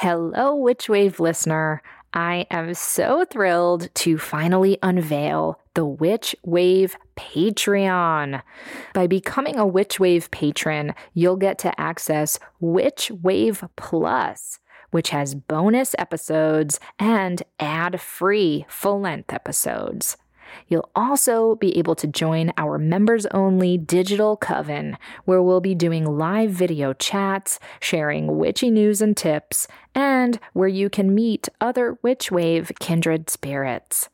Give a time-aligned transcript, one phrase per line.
[0.00, 1.80] Hello, Witch Wave listener.
[2.12, 8.42] I am so thrilled to finally unveil the Witch Wave Patreon.
[8.92, 14.58] By becoming a Witch Wave patron, you'll get to access Witch Wave Plus,
[14.90, 20.18] which has bonus episodes and ad free full length episodes.
[20.68, 26.04] You'll also be able to join our members only digital coven, where we'll be doing
[26.04, 32.78] live video chats, sharing witchy news and tips, and where you can meet other Witchwave
[32.78, 34.08] kindred spirits.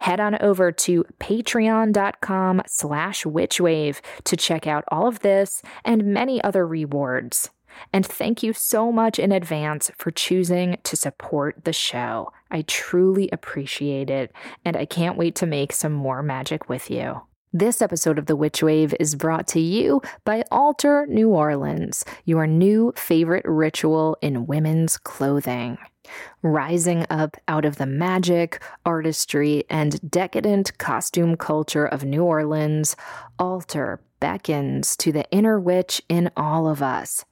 [0.00, 6.42] Head on over to patreon.com slash witchwave to check out all of this and many
[6.42, 7.50] other rewards.
[7.92, 12.32] And thank you so much in advance for choosing to support the show.
[12.50, 14.32] I truly appreciate it,
[14.64, 17.22] and I can't wait to make some more magic with you.
[17.52, 22.46] This episode of The Witch Wave is brought to you by Altar New Orleans, your
[22.46, 25.76] new favorite ritual in women's clothing.
[26.42, 32.94] Rising up out of the magic, artistry, and decadent costume culture of New Orleans,
[33.36, 37.24] Altar beckons to the inner witch in all of us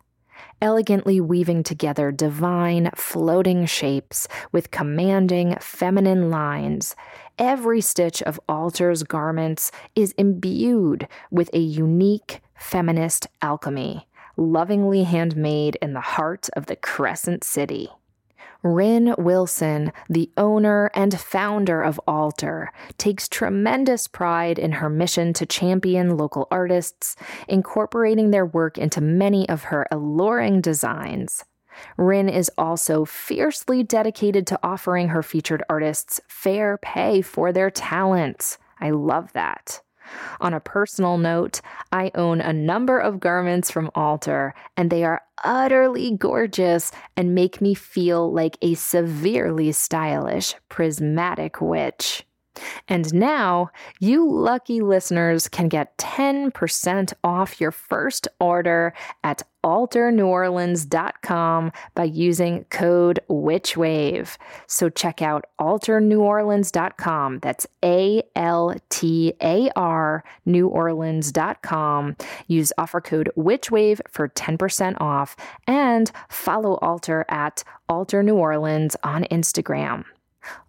[0.60, 6.96] elegantly weaving together divine, floating shapes with commanding feminine lines.
[7.38, 15.92] Every stitch of Altar's garments is imbued with a unique feminist alchemy, lovingly handmade in
[15.92, 17.90] the heart of the Crescent City.
[18.62, 25.46] Rin Wilson, the owner and founder of Altar, takes tremendous pride in her mission to
[25.46, 27.14] champion local artists,
[27.46, 31.44] incorporating their work into many of her alluring designs.
[31.96, 38.58] Rin is also fiercely dedicated to offering her featured artists fair pay for their talents.
[38.80, 39.82] I love that.
[40.40, 41.60] On a personal note,
[41.92, 47.60] I own a number of garments from Altar, and they are utterly gorgeous and make
[47.60, 52.24] me feel like a severely stylish, prismatic witch.
[52.88, 53.70] And now,
[54.00, 58.94] you lucky listeners can get 10% off your first order
[59.24, 64.38] at altarneworleans.com by using code WITCHWAVE.
[64.66, 67.40] So check out altarneworleans.com.
[67.40, 72.16] That's A L T A R neworleans.com.
[72.46, 75.34] Use offer code WITCHWAVE for 10% off
[75.66, 80.04] and follow Altar at Altar New Orleans on Instagram.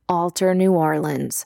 [0.07, 1.45] Altar New Orleans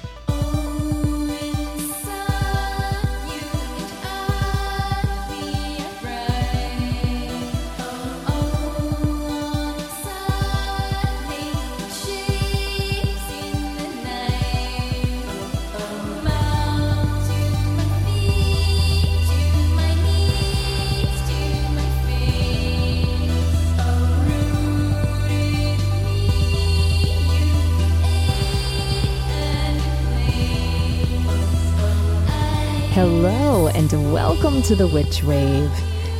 [33.93, 35.71] Welcome to the Witch Wave,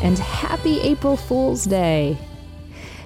[0.04, 2.18] and happy April Fool's Day.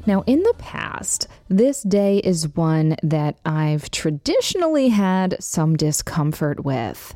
[0.08, 7.16] Now, in the past, this day is one that I've traditionally had some discomfort with.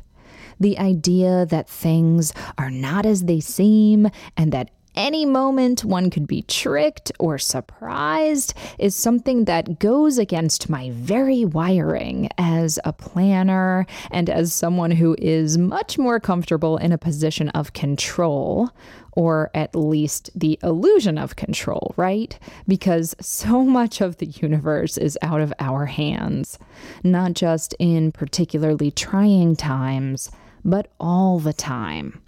[0.60, 6.26] The idea that things are not as they seem and that any moment one could
[6.26, 13.86] be tricked or surprised is something that goes against my very wiring as a planner
[14.10, 18.68] and as someone who is much more comfortable in a position of control,
[19.12, 22.38] or at least the illusion of control, right?
[22.68, 26.58] Because so much of the universe is out of our hands,
[27.02, 30.30] not just in particularly trying times,
[30.62, 32.20] but all the time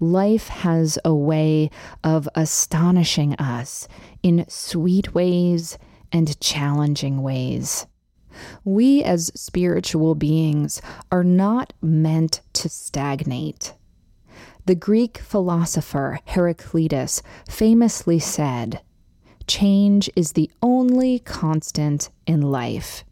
[0.00, 1.70] life has a way
[2.04, 3.88] of astonishing us
[4.22, 5.78] in sweet ways
[6.12, 7.86] and challenging ways.
[8.64, 13.74] We, as spiritual beings, are not meant to stagnate.
[14.66, 18.82] The Greek philosopher Heraclitus famously said,
[19.46, 23.04] Change is the only constant in life.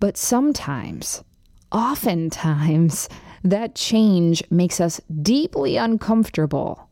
[0.00, 1.22] But sometimes,
[1.70, 3.08] oftentimes,
[3.42, 6.88] that change makes us deeply uncomfortable.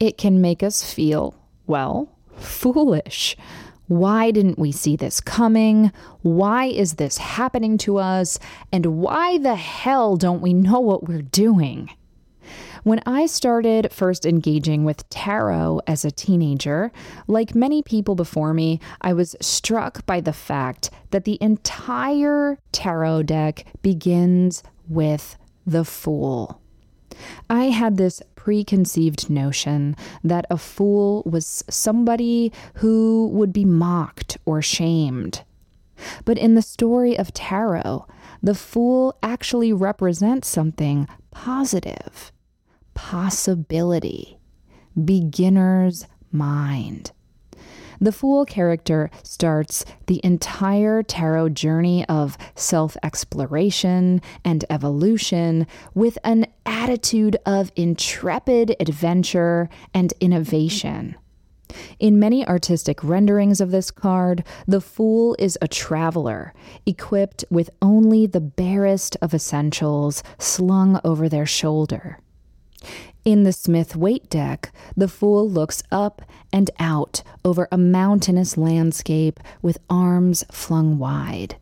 [0.00, 1.34] It can make us feel,
[1.66, 3.36] well, foolish.
[3.86, 5.92] Why didn't we see this coming?
[6.22, 8.38] Why is this happening to us?
[8.72, 11.90] And why the hell don't we know what we're doing?
[12.82, 16.92] When I started first engaging with tarot as a teenager,
[17.26, 23.22] like many people before me, I was struck by the fact that the entire tarot
[23.22, 26.60] deck begins with the Fool.
[27.48, 34.60] I had this preconceived notion that a fool was somebody who would be mocked or
[34.60, 35.42] shamed.
[36.24, 38.06] But in the story of tarot,
[38.42, 42.32] the fool actually represents something positive
[42.94, 44.38] possibility,
[45.04, 47.12] beginner's mind.
[48.04, 56.44] The Fool character starts the entire tarot journey of self exploration and evolution with an
[56.66, 61.16] attitude of intrepid adventure and innovation.
[61.98, 66.52] In many artistic renderings of this card, the Fool is a traveler,
[66.84, 72.18] equipped with only the barest of essentials slung over their shoulder.
[73.24, 76.20] In the Smith Waite deck, the Fool looks up
[76.52, 81.56] and out over a mountainous landscape with arms flung wide.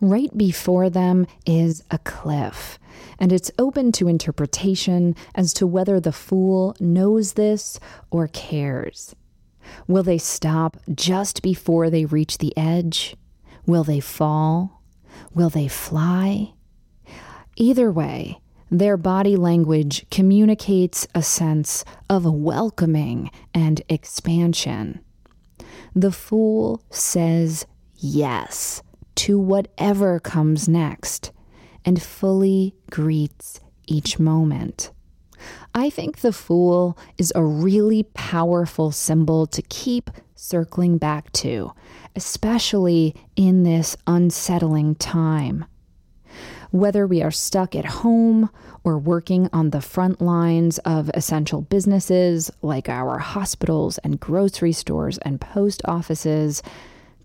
[0.00, 2.78] Right before them is a cliff,
[3.18, 7.78] and it's open to interpretation as to whether the Fool knows this
[8.10, 9.14] or cares.
[9.86, 13.16] Will they stop just before they reach the edge?
[13.66, 14.82] Will they fall?
[15.34, 16.54] Will they fly?
[17.56, 18.40] Either way,
[18.70, 25.00] their body language communicates a sense of welcoming and expansion.
[25.94, 27.66] The fool says
[27.96, 28.82] yes
[29.16, 31.32] to whatever comes next
[31.84, 34.90] and fully greets each moment.
[35.74, 41.72] I think the Fool is a really powerful symbol to keep circling back to,
[42.16, 45.64] especially in this unsettling time.
[46.74, 48.50] Whether we are stuck at home
[48.82, 55.18] or working on the front lines of essential businesses like our hospitals and grocery stores
[55.18, 56.64] and post offices,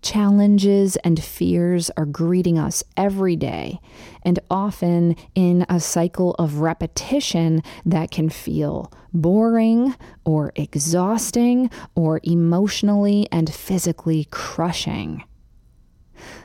[0.02, 3.80] challenges and fears are greeting us every day,
[4.22, 13.26] and often in a cycle of repetition that can feel boring or exhausting or emotionally
[13.32, 15.24] and physically crushing.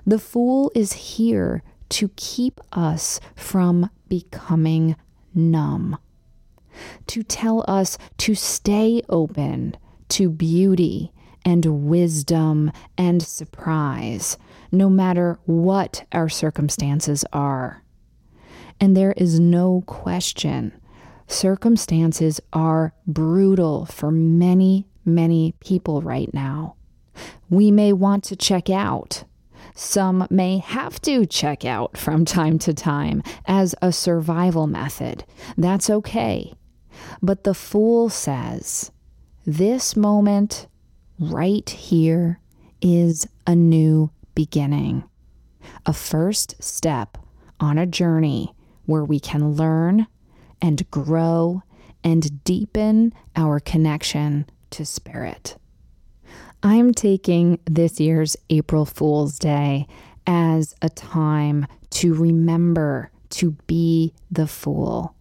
[0.07, 4.95] The Fool is here to keep us from becoming
[5.33, 5.97] numb,
[7.07, 9.75] to tell us to stay open
[10.09, 11.11] to beauty
[11.43, 14.37] and wisdom and surprise,
[14.71, 17.83] no matter what our circumstances are.
[18.79, 20.73] And there is no question,
[21.27, 26.75] circumstances are brutal for many, many people right now.
[27.49, 29.23] We may want to check out
[29.75, 35.25] some may have to check out from time to time as a survival method.
[35.57, 36.53] That's okay.
[37.21, 38.91] But the fool says,
[39.45, 40.67] this moment
[41.19, 42.39] right here
[42.81, 45.03] is a new beginning,
[45.85, 47.17] a first step
[47.59, 48.55] on a journey
[48.85, 50.07] where we can learn
[50.61, 51.63] and grow
[52.03, 55.57] and deepen our connection to spirit.
[56.65, 59.85] I'm taking this year's April Fool's Day
[60.25, 65.13] as a time to remember to be the fool,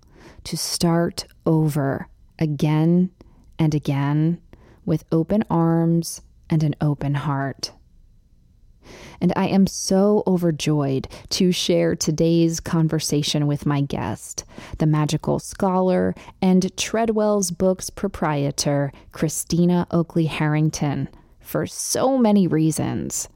[0.44, 2.08] to start over
[2.38, 3.10] again
[3.58, 4.40] and again
[4.86, 7.72] with open arms and an open heart.
[9.20, 14.44] And I am so overjoyed to share today's conversation with my guest,
[14.78, 21.10] the magical scholar and Treadwell's Books proprietor, Christina Oakley Harrington
[21.44, 23.28] for so many reasons.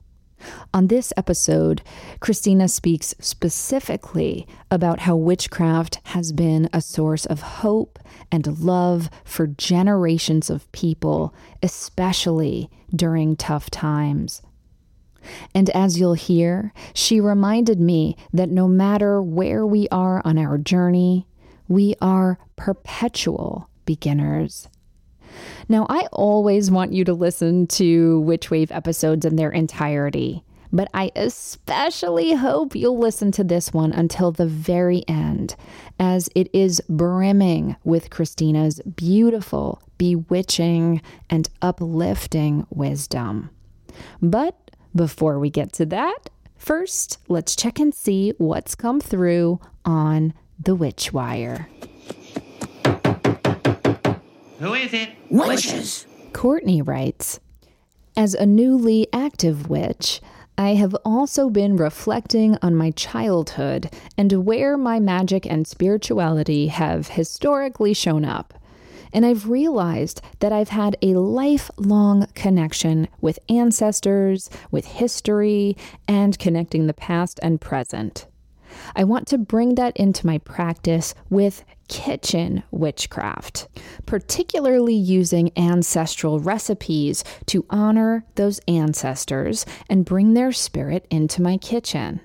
[0.73, 1.83] On this episode,
[2.21, 7.99] Christina speaks specifically about how witchcraft has been a source of hope
[8.31, 14.43] and love for generations of people, especially during tough times.
[15.55, 20.57] And as you'll hear, she reminded me that no matter where we are on our
[20.57, 21.27] journey,
[21.67, 24.69] we are perpetual beginners.
[25.69, 30.43] Now, I always want you to listen to Witch Wave episodes in their entirety,
[30.73, 35.57] but I especially hope you'll listen to this one until the very end,
[35.99, 43.51] as it is brimming with Christina's beautiful, bewitching, and uplifting wisdom.
[44.21, 44.57] But
[44.95, 50.75] before we get to that, first, let's check and see what's come through on the
[50.75, 51.69] Witch Wire.
[54.59, 55.11] Who is it?
[55.31, 56.07] Witches.
[56.33, 57.39] Courtney writes
[58.17, 60.21] As a newly active witch,
[60.57, 67.09] I have also been reflecting on my childhood and where my magic and spirituality have
[67.09, 68.53] historically shown up.
[69.13, 75.77] And I've realized that I've had a lifelong connection with ancestors, with history,
[76.09, 78.27] and connecting the past and present.
[78.97, 83.69] I want to bring that into my practice with kitchen witchcraft,
[84.07, 92.21] particularly using ancestral recipes to honor those ancestors and bring their spirit into my kitchen.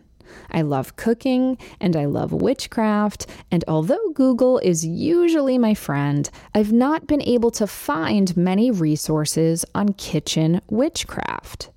[0.51, 6.73] I love cooking and I love witchcraft, and although Google is usually my friend, I've
[6.73, 11.69] not been able to find many resources on kitchen witchcraft.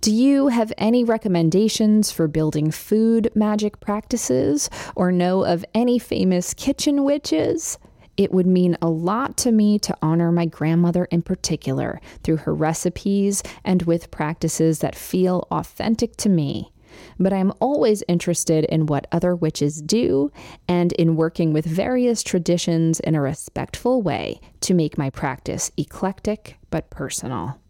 [0.00, 6.54] Do you have any recommendations for building food magic practices or know of any famous
[6.54, 7.78] kitchen witches?
[8.16, 12.54] It would mean a lot to me to honor my grandmother in particular through her
[12.54, 16.72] recipes and with practices that feel authentic to me.
[17.20, 20.32] But I'm always interested in what other witches do
[20.66, 26.56] and in working with various traditions in a respectful way to make my practice eclectic
[26.70, 27.60] but personal.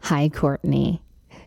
[0.00, 1.03] Hi, Courtney.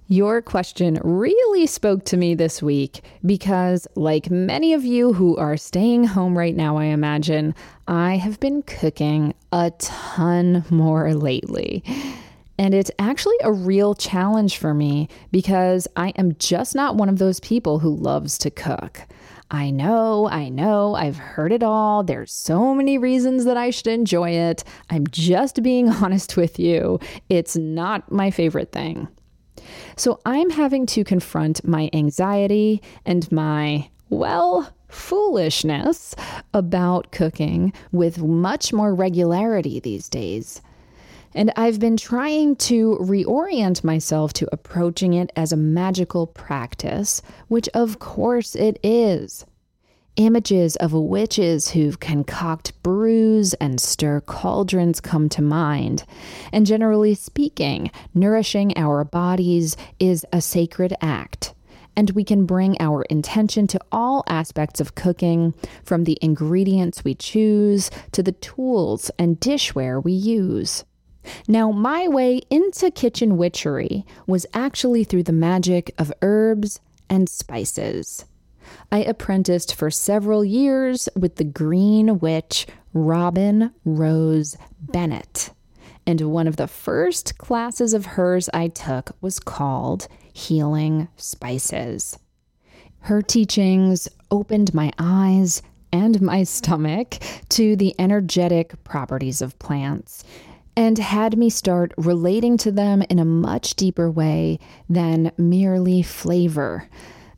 [0.09, 5.57] Your question really spoke to me this week because, like many of you who are
[5.57, 7.53] staying home right now, I imagine,
[7.89, 11.83] I have been cooking a ton more lately.
[12.57, 17.17] And it's actually a real challenge for me because I am just not one of
[17.17, 19.01] those people who loves to cook.
[19.51, 22.03] I know, I know, I've heard it all.
[22.03, 24.63] There's so many reasons that I should enjoy it.
[24.89, 27.01] I'm just being honest with you.
[27.27, 29.09] It's not my favorite thing.
[29.95, 36.15] So I'm having to confront my anxiety and my, well, foolishness
[36.53, 40.61] about cooking with much more regularity these days.
[41.35, 47.69] And I've been trying to reorient myself to approaching it as a magical practice, which
[47.73, 49.45] of course it is.
[50.17, 56.05] Images of witches who concoct brews and stir cauldrons come to mind.
[56.51, 61.53] And generally speaking, nourishing our bodies is a sacred act.
[61.95, 67.13] And we can bring our intention to all aspects of cooking, from the ingredients we
[67.13, 70.83] choose to the tools and dishware we use.
[71.47, 78.25] Now, my way into kitchen witchery was actually through the magic of herbs and spices.
[78.91, 85.51] I apprenticed for several years with the green witch Robin Rose Bennett.
[86.05, 92.17] And one of the first classes of hers I took was called Healing Spices.
[93.01, 97.17] Her teachings opened my eyes and my stomach
[97.49, 100.23] to the energetic properties of plants
[100.75, 106.87] and had me start relating to them in a much deeper way than merely flavor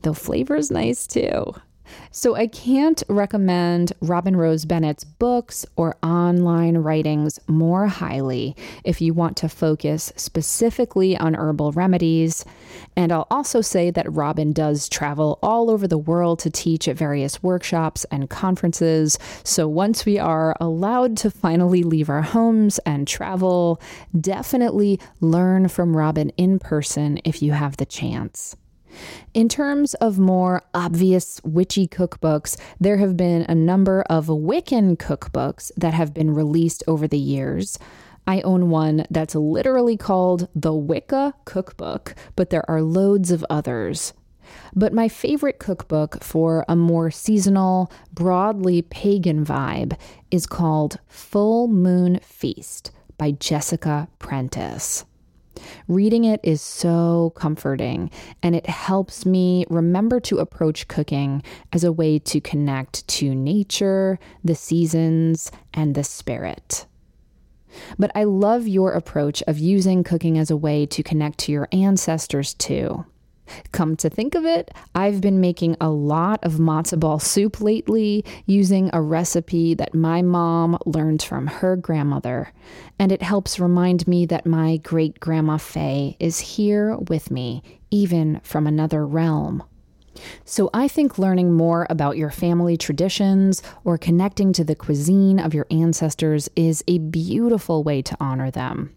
[0.02, 1.54] though flavor is nice too.
[2.10, 9.14] So I can't recommend Robin Rose Bennett's books or online writings more highly if you
[9.14, 12.44] want to focus specifically on herbal remedies.
[12.96, 16.96] And I'll also say that Robin does travel all over the world to teach at
[16.96, 19.18] various workshops and conferences.
[19.44, 23.80] So once we are allowed to finally leave our homes and travel,
[24.18, 28.56] definitely learn from Robin in person if you have the chance.
[29.34, 35.70] In terms of more obvious witchy cookbooks, there have been a number of Wiccan cookbooks
[35.76, 37.78] that have been released over the years.
[38.26, 44.12] I own one that's literally called the Wicca Cookbook, but there are loads of others.
[44.74, 49.98] But my favorite cookbook for a more seasonal, broadly pagan vibe
[50.30, 55.04] is called Full Moon Feast by Jessica Prentice.
[55.88, 58.10] Reading it is so comforting
[58.42, 64.18] and it helps me remember to approach cooking as a way to connect to nature,
[64.44, 66.86] the seasons, and the spirit.
[67.98, 71.68] But I love your approach of using cooking as a way to connect to your
[71.72, 73.04] ancestors too.
[73.72, 78.24] Come to think of it, I've been making a lot of matzo ball soup lately
[78.46, 82.52] using a recipe that my mom learned from her grandmother.
[82.98, 88.40] And it helps remind me that my great grandma Faye is here with me, even
[88.42, 89.62] from another realm.
[90.44, 95.54] So, I think learning more about your family traditions or connecting to the cuisine of
[95.54, 98.94] your ancestors is a beautiful way to honor them.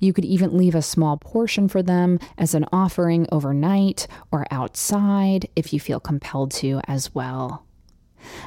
[0.00, 5.48] You could even leave a small portion for them as an offering overnight or outside
[5.56, 7.66] if you feel compelled to as well.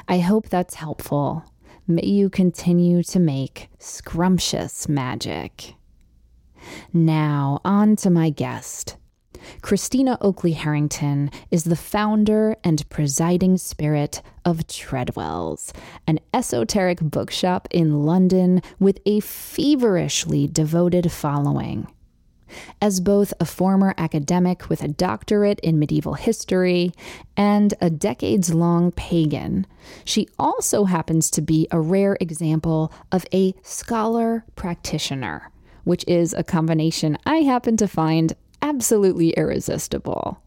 [0.08, 1.44] I hope that's helpful.
[1.86, 5.74] May you continue to make scrumptious magic.
[6.92, 8.96] Now, on to my guest.
[9.62, 15.72] Christina Oakley Harrington is the founder and presiding spirit of Treadwell's,
[16.06, 21.86] an esoteric bookshop in London with a feverishly devoted following.
[22.80, 26.92] As both a former academic with a doctorate in medieval history
[27.36, 29.66] and a decades long pagan,
[30.04, 35.50] she also happens to be a rare example of a scholar practitioner,
[35.84, 40.42] which is a combination I happen to find absolutely irresistible.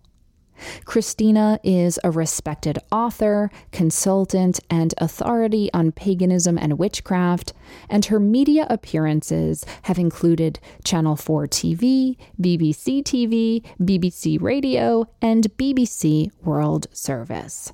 [0.86, 7.54] Christina is a respected author, consultant, and authority on paganism and witchcraft,
[7.90, 16.32] and her media appearances have included Channel 4 TV, BBC TV, BBC Radio, and BBC
[16.44, 17.74] World Service.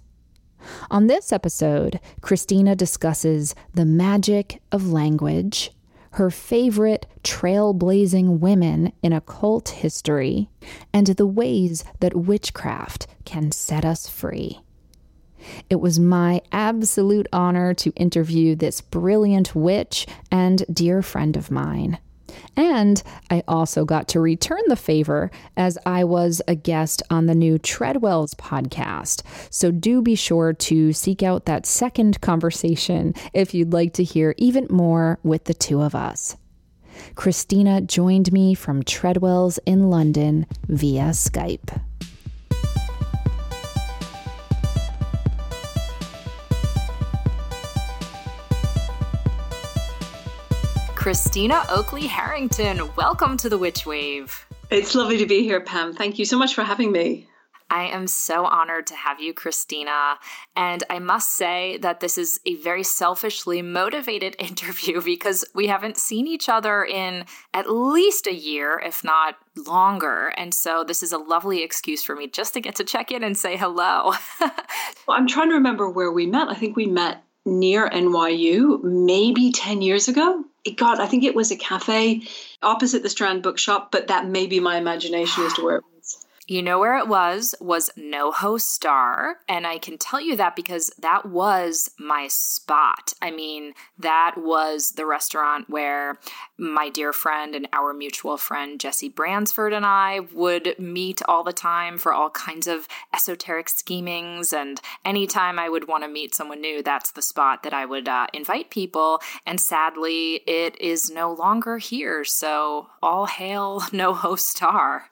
[0.91, 5.71] On this episode, Christina discusses the magic of language
[6.11, 10.49] her favorite trailblazing women in occult history,
[10.93, 14.59] and the ways that witchcraft can set us free.
[15.69, 21.99] It was my absolute honor to interview this brilliant witch and dear friend of mine.
[22.55, 27.35] And I also got to return the favor as I was a guest on the
[27.35, 29.23] new Treadwell's podcast.
[29.49, 34.33] So do be sure to seek out that second conversation if you'd like to hear
[34.37, 36.35] even more with the two of us.
[37.15, 41.81] Christina joined me from Treadwell's in London via Skype.
[51.09, 52.87] Christina Oakley Harrington.
[52.95, 54.45] Welcome to the Witch Wave.
[54.69, 55.91] It's lovely to be here, Pam.
[55.91, 57.27] Thank you so much for having me.
[57.71, 60.19] I am so honored to have you, Christina.
[60.55, 65.97] And I must say that this is a very selfishly motivated interview because we haven't
[65.97, 67.25] seen each other in
[67.55, 70.27] at least a year, if not longer.
[70.37, 73.23] And so this is a lovely excuse for me just to get to check in
[73.23, 74.13] and say hello.
[74.39, 74.51] well,
[75.17, 76.49] I'm trying to remember where we met.
[76.49, 80.43] I think we met near NYU maybe 10 years ago.
[80.75, 82.21] God, I think it was a cafe
[82.61, 86.25] opposite the Strand Bookshop, but that may be my imagination as to where it was.
[86.49, 87.53] You know where it was?
[87.61, 89.35] Was NoHo Star.
[89.47, 93.13] And I can tell you that because that was my spot.
[93.21, 96.17] I mean, that was the restaurant where
[96.57, 101.53] my dear friend and our mutual friend Jesse Bransford and I would meet all the
[101.53, 104.51] time for all kinds of esoteric schemings.
[104.51, 108.09] And anytime I would want to meet someone new, that's the spot that I would
[108.09, 109.21] uh, invite people.
[109.45, 112.25] And sadly, it is no longer here.
[112.25, 115.08] So all hail NoHo Star.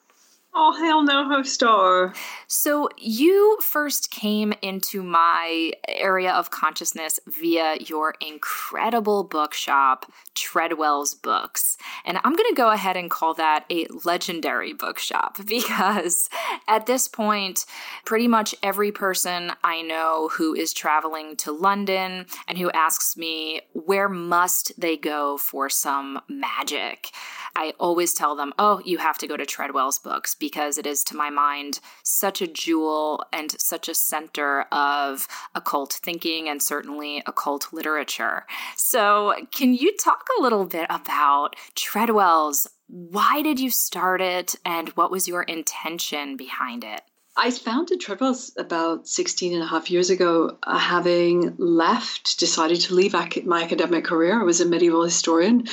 [0.60, 2.16] Oh, hell no, star.
[2.48, 11.78] So, you first came into my area of consciousness via your incredible bookshop, Treadwell's Books.
[12.06, 16.30] And I'm going to go ahead and call that a legendary bookshop because
[16.68, 17.66] at this point,
[18.06, 23.62] pretty much every person I know who is traveling to London and who asks me,
[23.74, 27.10] where must they go for some magic?
[27.56, 31.04] I always tell them, oh, you have to go to Treadwell's books because it is,
[31.06, 37.24] to my mind, such a jewel and such a center of occult thinking and certainly
[37.26, 38.46] occult literature.
[38.76, 42.68] So, can you talk a little bit about Treadwell's?
[42.88, 47.02] Why did you start it and what was your intention behind it?
[47.40, 52.96] I founded Treadwell's about 16 and a half years ago, uh, having left, decided to
[52.96, 54.42] leave my academic career.
[54.42, 55.68] I was a medieval historian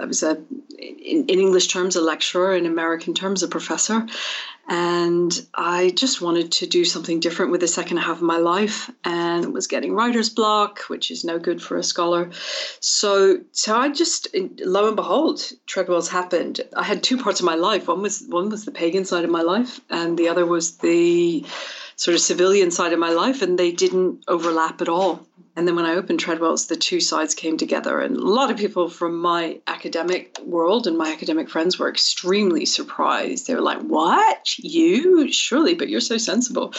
[0.00, 0.36] I was a,
[0.78, 4.06] in, in English terms, a lecturer, in American terms, a professor.
[4.70, 8.90] And I just wanted to do something different with the second half of my life
[9.02, 12.30] and was getting writer's block, which is no good for a scholar.
[12.80, 16.60] So, so I just, lo and behold, Treadwell's happened.
[16.76, 17.88] I had two parts of my life.
[17.88, 21.46] One was, one was the pagan side of my life and the other was the
[21.96, 25.26] sort of civilian side of my life and they didn't overlap at all.
[25.58, 27.98] And then when I opened Treadwell's, the two sides came together.
[27.98, 32.64] And a lot of people from my academic world and my academic friends were extremely
[32.64, 33.48] surprised.
[33.48, 34.56] They were like, What?
[34.56, 35.32] You?
[35.32, 36.74] Surely, but you're so sensible.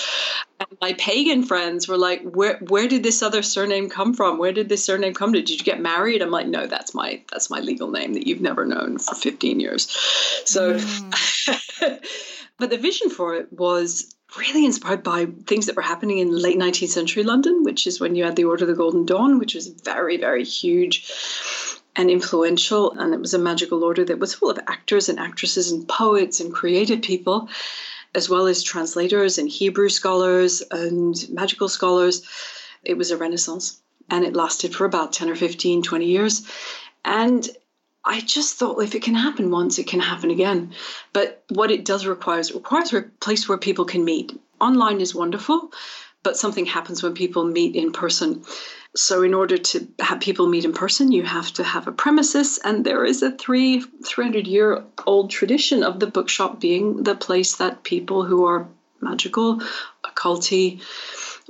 [0.61, 4.37] And my pagan friends were like, Where where did this other surname come from?
[4.37, 5.41] Where did this surname come to?
[5.41, 6.21] Did you get married?
[6.21, 9.59] I'm like, No, that's my that's my legal name that you've never known for 15
[9.59, 9.89] years.
[10.45, 11.99] So mm.
[12.57, 16.57] but the vision for it was really inspired by things that were happening in late
[16.57, 19.55] 19th century London, which is when you had the Order of the Golden Dawn, which
[19.55, 21.11] was very, very huge
[21.95, 22.91] and influential.
[22.91, 26.39] And it was a magical order that was full of actors and actresses and poets
[26.39, 27.49] and creative people,
[28.13, 32.21] as well as translators and Hebrew scholars and magical scholars.
[32.83, 36.47] It was a renaissance and it lasted for about 10 or 15, 20 years.
[37.05, 37.47] And
[38.05, 40.71] I just thought if it can happen once, it can happen again.
[41.11, 44.39] But what it does require is it requires a place where people can meet.
[44.61, 45.71] Online is wonderful,
[46.23, 48.43] but something happens when people meet in person.
[48.95, 52.57] So, in order to have people meet in person, you have to have a premises,
[52.63, 57.57] and there is a three 300 year old tradition of the bookshop being the place
[57.57, 58.67] that people who are
[59.01, 59.61] magical,
[60.03, 60.81] occulty,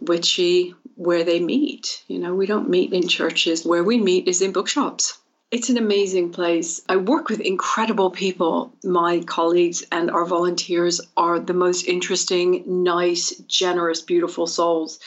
[0.01, 2.03] witchy, where they meet.
[2.07, 3.65] You know, we don't meet in churches.
[3.65, 5.18] Where we meet is in bookshops.
[5.51, 6.79] It's an amazing place.
[6.88, 8.71] I work with incredible people.
[8.83, 14.99] My colleagues and our volunteers are the most interesting, nice, generous, beautiful souls.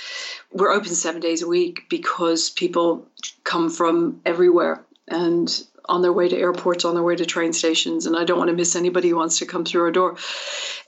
[0.51, 3.07] We're open seven days a week because people
[3.45, 8.07] come from everywhere and on their way to airports, on their way to train stations,
[8.07, 10.17] and I don't want to miss anybody who wants to come through our door.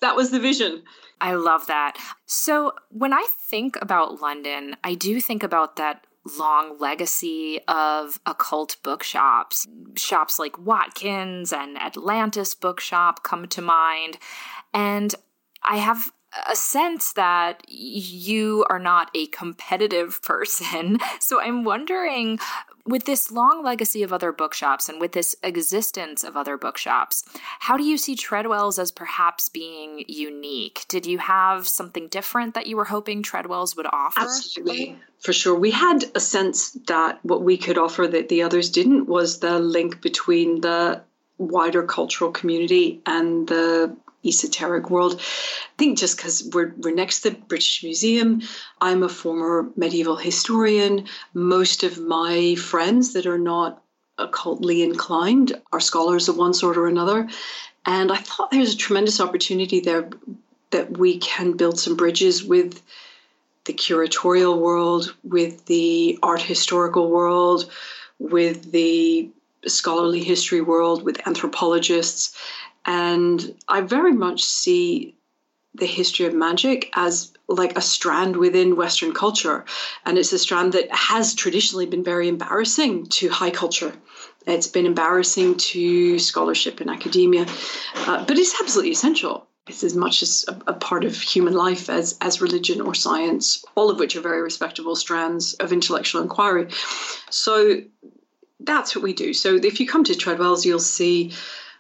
[0.00, 0.82] That was the vision.
[1.20, 1.96] I love that.
[2.26, 6.04] So, when I think about London, I do think about that
[6.38, 9.66] long legacy of occult bookshops.
[9.96, 14.18] Shops like Watkins and Atlantis Bookshop come to mind.
[14.72, 15.14] And
[15.62, 16.12] I have
[16.50, 20.98] a sense that you are not a competitive person.
[21.20, 22.38] So I'm wondering
[22.86, 27.24] with this long legacy of other bookshops and with this existence of other bookshops,
[27.60, 30.84] how do you see Treadwell's as perhaps being unique?
[30.88, 34.20] Did you have something different that you were hoping Treadwell's would offer?
[34.20, 35.58] Absolutely, for sure.
[35.58, 39.58] We had a sense that what we could offer that the others didn't was the
[39.58, 41.02] link between the
[41.38, 45.20] wider cultural community and the esoteric world.
[45.20, 48.42] I think just because we're, we're next to the British Museum,
[48.80, 51.06] I'm a former medieval historian.
[51.34, 53.82] Most of my friends that are not
[54.18, 57.28] occultly inclined are scholars of one sort or another.
[57.86, 60.08] And I thought there's a tremendous opportunity there
[60.70, 62.82] that we can build some bridges with
[63.64, 67.70] the curatorial world, with the art historical world,
[68.18, 69.30] with the
[69.66, 72.36] scholarly history world, with anthropologists,
[72.86, 75.16] and I very much see
[75.74, 79.64] the history of magic as like a strand within Western culture.
[80.06, 83.92] And it's a strand that has traditionally been very embarrassing to high culture.
[84.46, 87.46] It's been embarrassing to scholarship and academia,
[87.94, 89.46] uh, but it's absolutely essential.
[89.66, 93.64] It's as much as a, a, part of human life as, as religion or science,
[93.74, 96.68] all of which are very respectable strands of intellectual inquiry.
[97.30, 97.80] So
[98.60, 99.32] that's what we do.
[99.32, 101.32] So if you come to Treadwell's, you'll see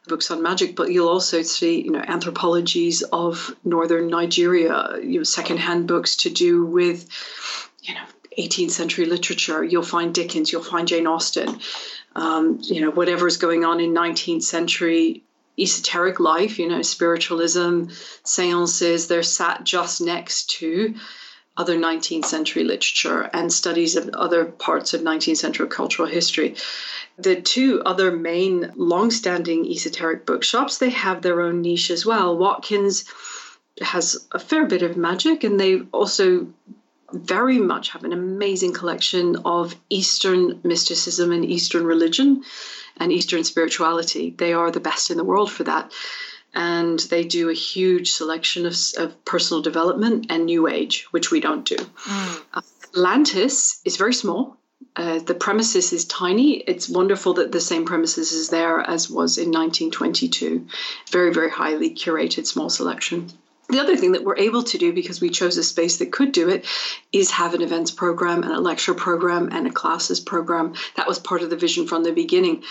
[0.06, 5.24] books on magic, but you'll also see, you know, anthropologies of northern Nigeria, you know,
[5.24, 7.08] secondhand books to do with,
[7.82, 8.04] you know,
[8.38, 9.64] 18th century literature.
[9.64, 11.58] You'll find Dickens, you'll find Jane Austen,
[12.16, 15.22] um, you know, whatever's going on in 19th century
[15.58, 17.84] esoteric life, you know, spiritualism,
[18.24, 20.94] seances, they're sat just next to
[21.56, 26.56] other 19th century literature and studies of other parts of 19th century cultural history.
[27.16, 32.36] The two other main long-standing esoteric bookshops, they have their own niche as well.
[32.36, 33.04] Watkins
[33.80, 36.48] has a fair bit of magic and they also
[37.12, 42.42] very much have an amazing collection of Eastern mysticism and Eastern religion
[42.96, 44.34] and Eastern spirituality.
[44.36, 45.92] They are the best in the world for that
[46.54, 51.40] and they do a huge selection of, of personal development and new age, which we
[51.40, 51.76] don't do.
[51.76, 52.42] Mm.
[52.94, 54.56] Atlantis is very small.
[54.96, 56.58] Uh, the premises is tiny.
[56.58, 60.66] It's wonderful that the same premises is there as was in 1922.
[61.10, 63.30] Very, very highly curated small selection.
[63.70, 66.32] The other thing that we're able to do because we chose a space that could
[66.32, 66.66] do it
[67.12, 70.74] is have an events program and a lecture program and a classes program.
[70.96, 72.62] That was part of the vision from the beginning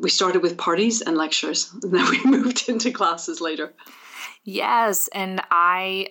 [0.00, 3.74] we started with parties and lectures, and then we moved into classes later.
[4.44, 6.08] Yes, and I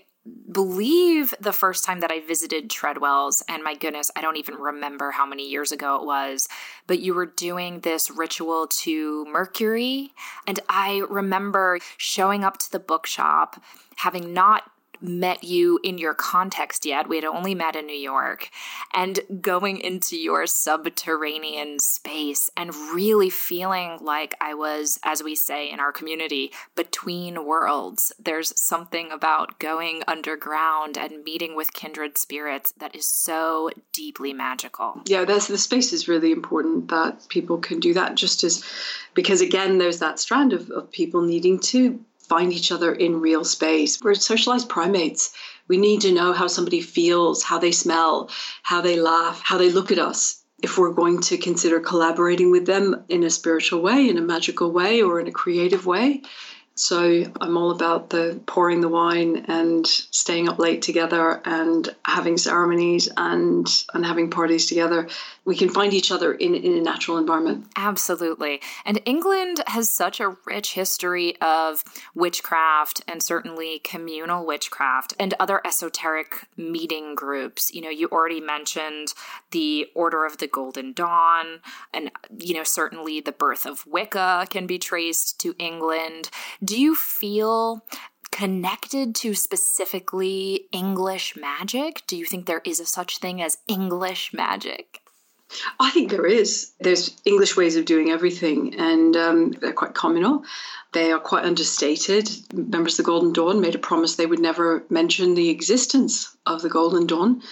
[0.52, 5.12] believe the first time that I visited Treadwell's, and my goodness, I don't even remember
[5.12, 6.48] how many years ago it was,
[6.88, 10.12] but you were doing this ritual to Mercury.
[10.48, 13.62] And I remember showing up to the bookshop,
[13.98, 14.64] having not
[15.02, 17.08] met you in your context yet.
[17.08, 18.50] We had only met in New York.
[18.94, 25.70] And going into your subterranean space and really feeling like I was, as we say
[25.70, 28.12] in our community, between worlds.
[28.20, 35.02] There's something about going underground and meeting with kindred spirits that is so deeply magical.
[35.06, 38.64] Yeah, that's the space is really important that people can do that just as
[39.14, 43.44] because again there's that strand of, of people needing to find each other in real
[43.44, 44.02] space.
[44.02, 45.34] We're socialized primates.
[45.68, 48.30] We need to know how somebody feels, how they smell,
[48.64, 50.42] how they laugh, how they look at us.
[50.62, 54.72] If we're going to consider collaborating with them in a spiritual way, in a magical
[54.72, 56.22] way, or in a creative way.
[56.76, 62.38] So I'm all about the pouring the wine and staying up late together and having
[62.38, 65.08] ceremonies and and having parties together.
[65.46, 67.68] we can find each other in, in a natural environment.
[67.76, 68.60] Absolutely.
[68.84, 71.84] And England has such a rich history of
[72.16, 77.72] witchcraft and certainly communal witchcraft and other esoteric meeting groups.
[77.74, 79.14] You know, you already mentioned
[79.52, 81.60] the Order of the Golden Dawn,
[81.94, 86.32] and, you know, certainly the birth of Wicca can be traced to England.
[86.66, 87.86] Do you feel
[88.32, 92.02] connected to specifically English magic?
[92.08, 95.02] Do you think there is a such thing as English magic?
[95.80, 96.72] I think there is.
[96.80, 100.44] There's English ways of doing everything, and um, they're quite communal.
[100.92, 102.30] They are quite understated.
[102.52, 106.64] Members of the Golden Dawn made a promise they would never mention the existence of
[106.64, 107.44] the Golden Dawn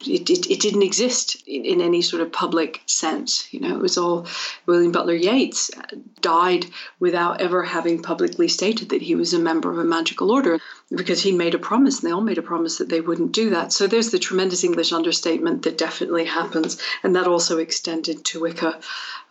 [0.00, 3.52] it, it, it didn't exist in, in, any sort of public sense.
[3.52, 4.26] You know, it was all
[4.66, 5.82] William Butler Yeats uh,
[6.20, 6.66] died
[7.00, 10.58] without ever having publicly stated that he was a member of a magical order
[10.90, 13.50] because he made a promise and they all made a promise that they wouldn't do
[13.50, 13.72] that.
[13.72, 16.80] So there's the tremendous English understatement that definitely happens.
[17.02, 18.80] And that also extended to Wicca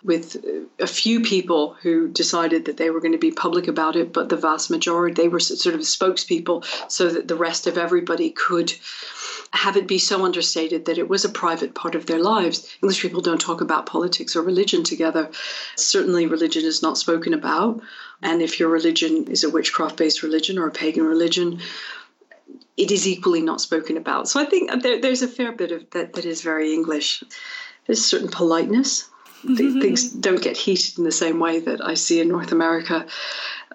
[0.03, 3.95] with uh, a few people who decided that they were going to be public about
[3.95, 7.77] it, but the vast majority, they were sort of spokespeople so that the rest of
[7.77, 8.73] everybody could
[9.53, 12.67] have it be so understated that it was a private part of their lives.
[12.81, 15.29] English people don't talk about politics or religion together.
[15.75, 17.79] Certainly, religion is not spoken about.
[18.23, 21.61] And if your religion is a witchcraft based religion or a pagan religion,
[22.77, 24.27] it is equally not spoken about.
[24.27, 27.23] So I think uh, there, there's a fair bit of that that is very English.
[27.85, 29.07] There's certain politeness.
[29.43, 33.05] Things don't get heated in the same way that I see in North America.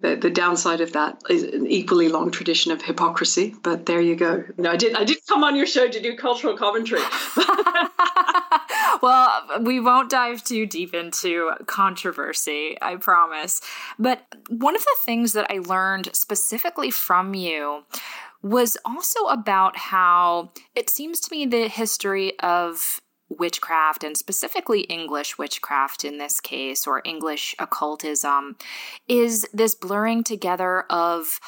[0.01, 3.55] The, the downside of that is an equally long tradition of hypocrisy.
[3.63, 4.45] But there you go.
[4.57, 4.95] No, I did.
[4.95, 7.03] I did come on your show to do cultural commentary.
[9.03, 13.61] well, we won't dive too deep into controversy, I promise.
[13.99, 17.85] But one of the things that I learned specifically from you
[18.43, 25.38] was also about how it seems to me the history of witchcraft and specifically English
[25.38, 28.57] witchcraft in this case, or English occultism,
[29.07, 31.41] is this blurring together of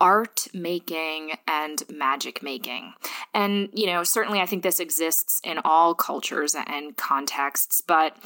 [0.00, 2.92] art making and magic making.
[3.32, 8.16] And, you know, certainly I think this exists in all cultures and contexts, but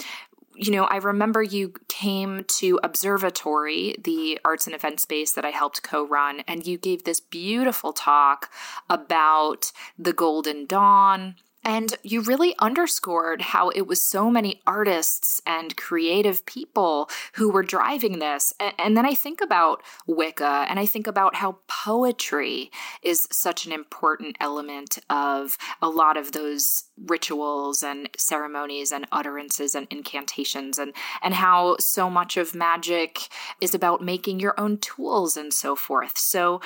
[0.57, 5.51] you know, I remember you came to Observatory, the arts and event space that I
[5.51, 8.51] helped co run, and you gave this beautiful talk
[8.90, 15.77] about the Golden Dawn and you really underscored how it was so many artists and
[15.77, 18.55] creative people who were driving this.
[18.79, 22.70] And, then I think about Wicca and I think about how poetry
[23.03, 29.75] is such an important element of a lot of those rituals and ceremonies and utterances
[29.75, 30.92] and incantations and
[31.23, 33.29] and how so much of magic
[33.61, 36.18] is about making your own tools and so forth.
[36.18, 36.61] So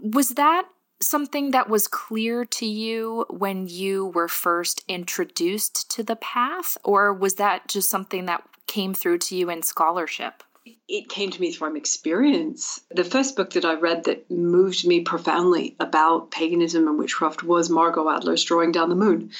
[0.00, 0.68] was that
[1.00, 7.12] something that was clear to you when you were first introduced to the path, or
[7.12, 10.42] was that just something that came through to you in scholarship?
[10.86, 12.80] It came to me from experience.
[12.90, 17.70] The first book that I read that moved me profoundly about paganism and witchcraft was
[17.70, 19.30] Margot Adler's Drawing Down the Moon.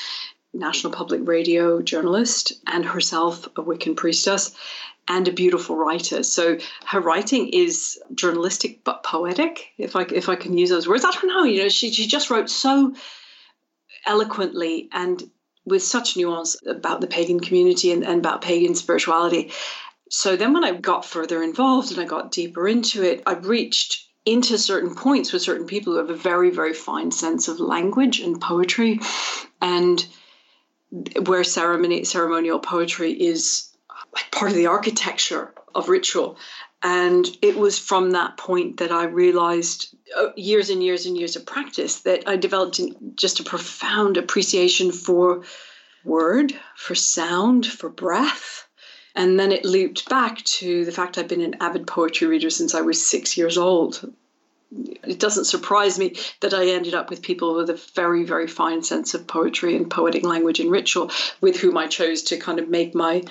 [0.55, 4.53] National Public Radio journalist and herself a Wiccan priestess
[5.09, 6.23] and a beautiful writer.
[6.23, 11.05] So her writing is journalistic but poetic, if I if I can use those words.
[11.05, 12.94] I don't know, you know, she she just wrote so
[14.07, 15.23] eloquently and
[15.64, 19.53] with such nuance about the pagan community and, and about pagan spirituality.
[20.11, 24.07] So then when I got further involved and I got deeper into it, I reached
[24.25, 28.21] into certain points with certain people who have a very, very fine sense of language
[28.21, 29.01] and poetry
[29.61, 30.07] and
[31.27, 33.68] where ceremony ceremonial poetry is
[34.14, 36.38] like part of the architecture of ritual.
[36.83, 41.35] And it was from that point that I realized uh, years and years and years
[41.35, 42.81] of practice that I developed
[43.16, 45.44] just a profound appreciation for
[46.05, 48.66] word, for sound, for breath.
[49.14, 52.75] And then it looped back to the fact I've been an avid poetry reader since
[52.75, 54.14] I was six years old.
[54.70, 58.83] It doesn't surprise me that I ended up with people with a very, very fine
[58.83, 62.68] sense of poetry and poetic language and ritual, with whom I chose to kind of
[62.68, 63.22] make my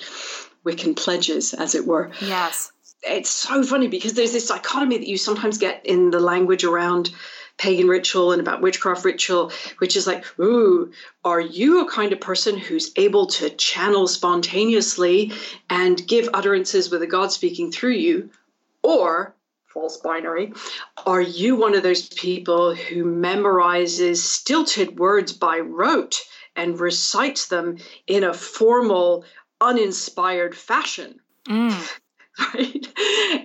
[0.64, 2.10] Wiccan pledges, as it were.
[2.20, 2.72] Yes.
[3.02, 7.10] It's so funny because there's this dichotomy that you sometimes get in the language around
[7.56, 10.90] pagan ritual and about witchcraft ritual, which is like, ooh,
[11.24, 15.32] are you a kind of person who's able to channel spontaneously
[15.70, 18.30] and give utterances with a God speaking through you?
[18.82, 19.34] Or,
[19.78, 20.52] false binary,
[21.06, 26.16] are you one of those people who memorizes stilted words by rote
[26.56, 29.24] and recites them in a formal
[29.60, 31.20] uninspired fashion.
[31.48, 31.98] Mm.
[32.38, 32.86] Right?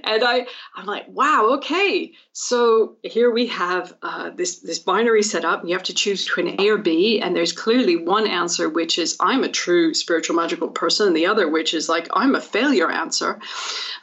[0.06, 2.12] And I, I'm like, wow, okay.
[2.34, 5.62] So here we have uh, this this binary set up.
[5.62, 9.00] And you have to choose between A or B, and there's clearly one answer which
[9.00, 12.42] is I'm a true spiritual magical person, and the other which is like I'm a
[12.42, 13.40] failure answer.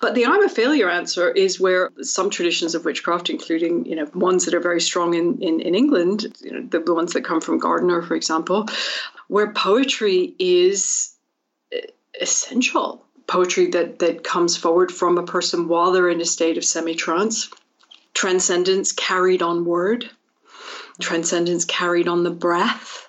[0.00, 4.08] But the I'm a failure answer is where some traditions of witchcraft, including you know
[4.14, 7.24] ones that are very strong in in, in England, you know, the, the ones that
[7.24, 8.66] come from Gardner, for example,
[9.28, 11.14] where poetry is
[12.20, 16.64] essential poetry that that comes forward from a person while they're in a state of
[16.64, 17.48] semi-trance
[18.12, 20.10] transcendence carried on word
[21.00, 23.08] transcendence carried on the breath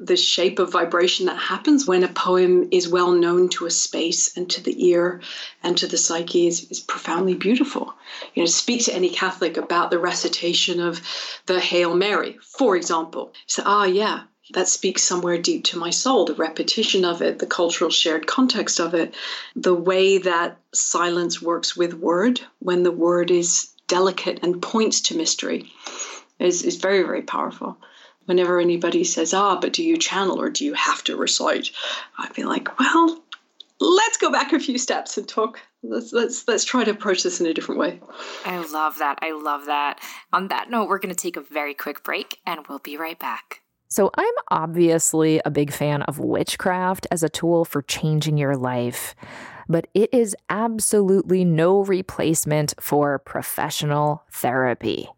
[0.00, 4.36] the shape of vibration that happens when a poem is well known to a space
[4.36, 5.20] and to the ear
[5.62, 7.94] and to the psyche is, is profoundly beautiful.
[8.34, 11.00] You know, speak to any Catholic about the recitation of
[11.46, 13.32] the Hail Mary, for example.
[13.46, 17.46] Say, ah, yeah, that speaks somewhere deep to my soul the repetition of it the
[17.46, 19.14] cultural shared context of it
[19.56, 25.16] the way that silence works with word when the word is delicate and points to
[25.16, 25.70] mystery
[26.38, 27.76] is, is very very powerful.
[28.24, 31.70] Whenever anybody says ah but do you channel or do you have to recite?
[32.18, 33.22] I'd be like well
[33.80, 35.60] let's go back a few steps and talk.
[35.82, 38.00] Let's let's let's try to approach this in a different way.
[38.44, 39.18] I love that.
[39.22, 40.00] I love that.
[40.32, 43.18] On that note we're going to take a very quick break and we'll be right
[43.18, 43.61] back
[43.92, 49.14] so, I'm obviously a big fan of witchcraft as a tool for changing your life,
[49.68, 55.10] but it is absolutely no replacement for professional therapy.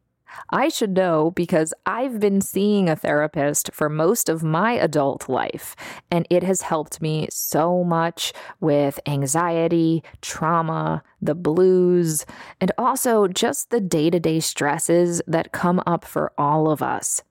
[0.50, 5.76] I should know because I've been seeing a therapist for most of my adult life,
[6.10, 12.26] and it has helped me so much with anxiety, trauma, the blues,
[12.60, 17.22] and also just the day to day stresses that come up for all of us.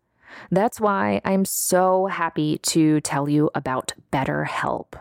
[0.52, 4.94] That's why I'm so happy to tell you about BetterHelp.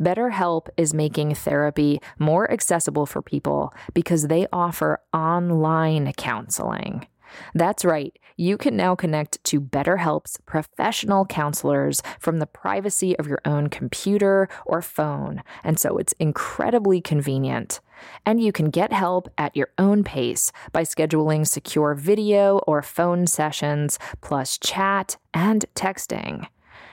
[0.00, 7.06] BetterHelp is making therapy more accessible for people because they offer online counseling.
[7.54, 13.40] That's right, you can now connect to BetterHelp's professional counselors from the privacy of your
[13.44, 17.80] own computer or phone, and so it's incredibly convenient.
[18.24, 23.26] And you can get help at your own pace by scheduling secure video or phone
[23.26, 26.46] sessions, plus chat and texting.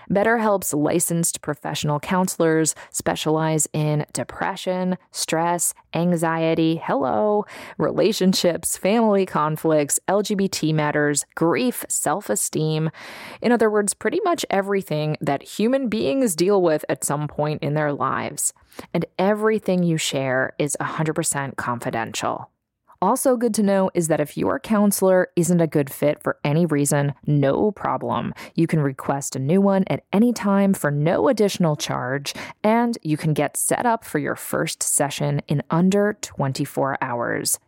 [0.09, 7.45] BetterHelp's licensed professional counselors specialize in depression, stress, anxiety, hello,
[7.77, 12.89] relationships, family conflicts, LGBT matters, grief, self esteem.
[13.41, 17.73] In other words, pretty much everything that human beings deal with at some point in
[17.73, 18.53] their lives.
[18.93, 22.49] And everything you share is 100% confidential.
[23.05, 26.65] Also, good to know is that if your counselor isn't a good fit for any
[26.65, 28.33] reason, no problem.
[28.55, 33.15] You can request a new one at any time for no additional charge, and you
[33.15, 37.59] can get set up for your first session in under 24 hours.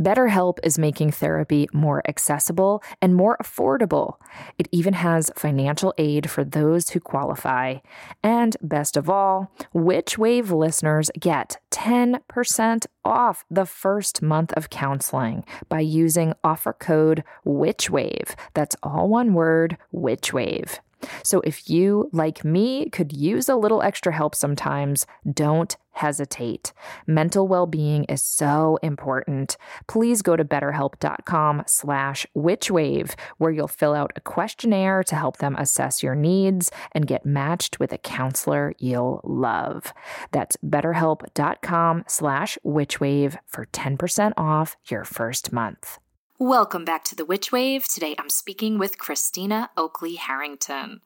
[0.00, 4.16] BetterHelp is making therapy more accessible and more affordable.
[4.58, 7.76] It even has financial aid for those who qualify.
[8.22, 15.80] And best of all, Witchwave listeners get 10% off the first month of counseling by
[15.80, 18.34] using offer code WITCHWAVE.
[18.54, 20.78] That's all one word, WITCHWAVE.
[21.22, 26.72] So if you, like me, could use a little extra help sometimes, don't hesitate.
[27.06, 29.56] Mental well-being is so important.
[29.86, 35.54] Please go to betterhelp.com slash witchwave, where you'll fill out a questionnaire to help them
[35.56, 39.92] assess your needs and get matched with a counselor you'll love.
[40.30, 45.98] That's betterhelp.com slash witchwave for 10% off your first month.
[46.42, 47.86] Welcome back to the Witch Wave.
[47.86, 51.00] Today I'm speaking with Christina Oakley Harrington.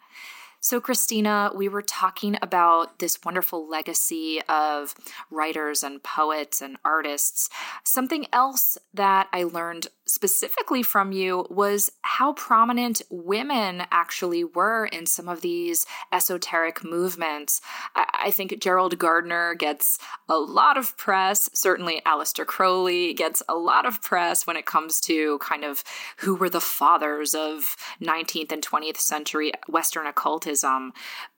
[0.61, 4.94] So, Christina, we were talking about this wonderful legacy of
[5.31, 7.51] writers and poets and artists.
[7.85, 15.07] Something else that I learned specifically from you was how prominent women actually were in
[15.07, 17.61] some of these esoteric movements.
[17.95, 21.49] I, think Gerald Gardner gets a lot of press.
[21.55, 25.83] Certainly, Aleister Crowley gets a lot of press when it comes to kind of
[26.19, 30.92] who were the fathers of 19th and 20th century Western occultism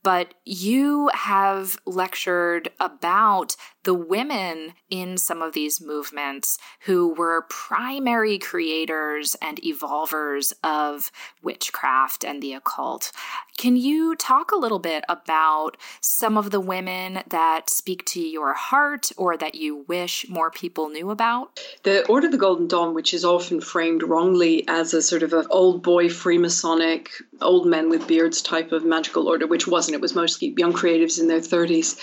[0.08, 8.38] but you have lectured about the women in some of these movements who were primary
[8.38, 13.12] creators and evolvers of witchcraft and the occult.
[13.58, 18.54] Can you talk a little bit about some of the women that speak to your
[18.54, 21.60] heart or that you wish more people knew about?
[21.82, 25.32] The Order of the Golden Dawn, which is often framed wrongly as a sort of
[25.32, 27.08] an old boy Freemasonic,
[27.42, 31.20] old men with beards type of magical order, which wasn't it was mostly young creatives
[31.20, 31.98] in their 30s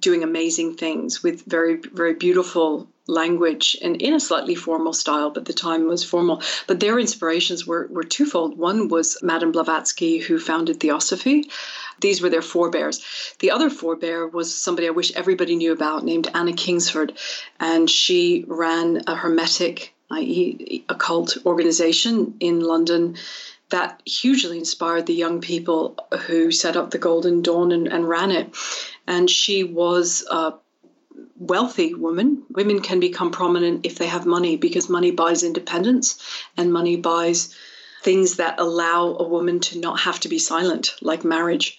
[0.00, 5.46] doing amazing things with very, very beautiful language and in a slightly formal style, but
[5.46, 6.42] the time was formal.
[6.66, 8.58] But their inspirations were, were twofold.
[8.58, 11.50] One was Madame Blavatsky, who founded Theosophy.
[12.00, 13.00] These were their forebears.
[13.40, 17.18] The other forebear was somebody I wish everybody knew about named Anna Kingsford,
[17.58, 23.16] and she ran a hermetic, i.e., occult organization in London
[23.70, 25.96] that hugely inspired the young people
[26.26, 28.54] who set up the Golden Dawn and, and ran it.
[29.06, 30.54] And she was a
[31.38, 32.42] wealthy woman.
[32.50, 36.18] Women can become prominent if they have money because money buys independence
[36.56, 37.54] and money buys
[38.02, 41.78] things that allow a woman to not have to be silent, like marriage.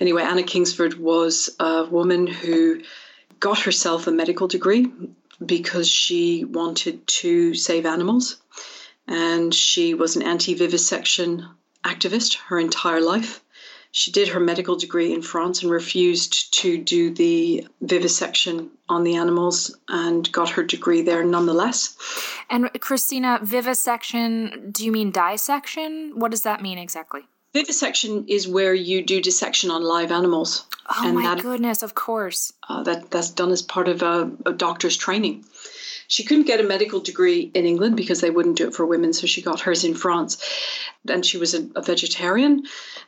[0.00, 2.82] Anyway, Anna Kingsford was a woman who
[3.40, 4.90] got herself a medical degree
[5.44, 8.36] because she wanted to save animals
[9.08, 11.46] and she was an anti vivisection
[11.84, 13.42] activist her entire life.
[13.92, 19.16] She did her medical degree in France and refused to do the vivisection on the
[19.16, 21.96] animals and got her degree there nonetheless.
[22.50, 26.12] And Christina, vivisection, do you mean dissection?
[26.14, 27.22] What does that mean exactly?
[27.54, 30.66] Vivisection is where you do dissection on live animals.
[30.90, 32.52] Oh and my that, goodness, of course.
[32.68, 35.44] Uh, that that's done as part of a, a doctor's training.
[36.08, 39.12] She couldn't get a medical degree in England because they wouldn't do it for women,
[39.12, 40.38] so she got hers in France.
[41.08, 42.64] And she was a, a vegetarian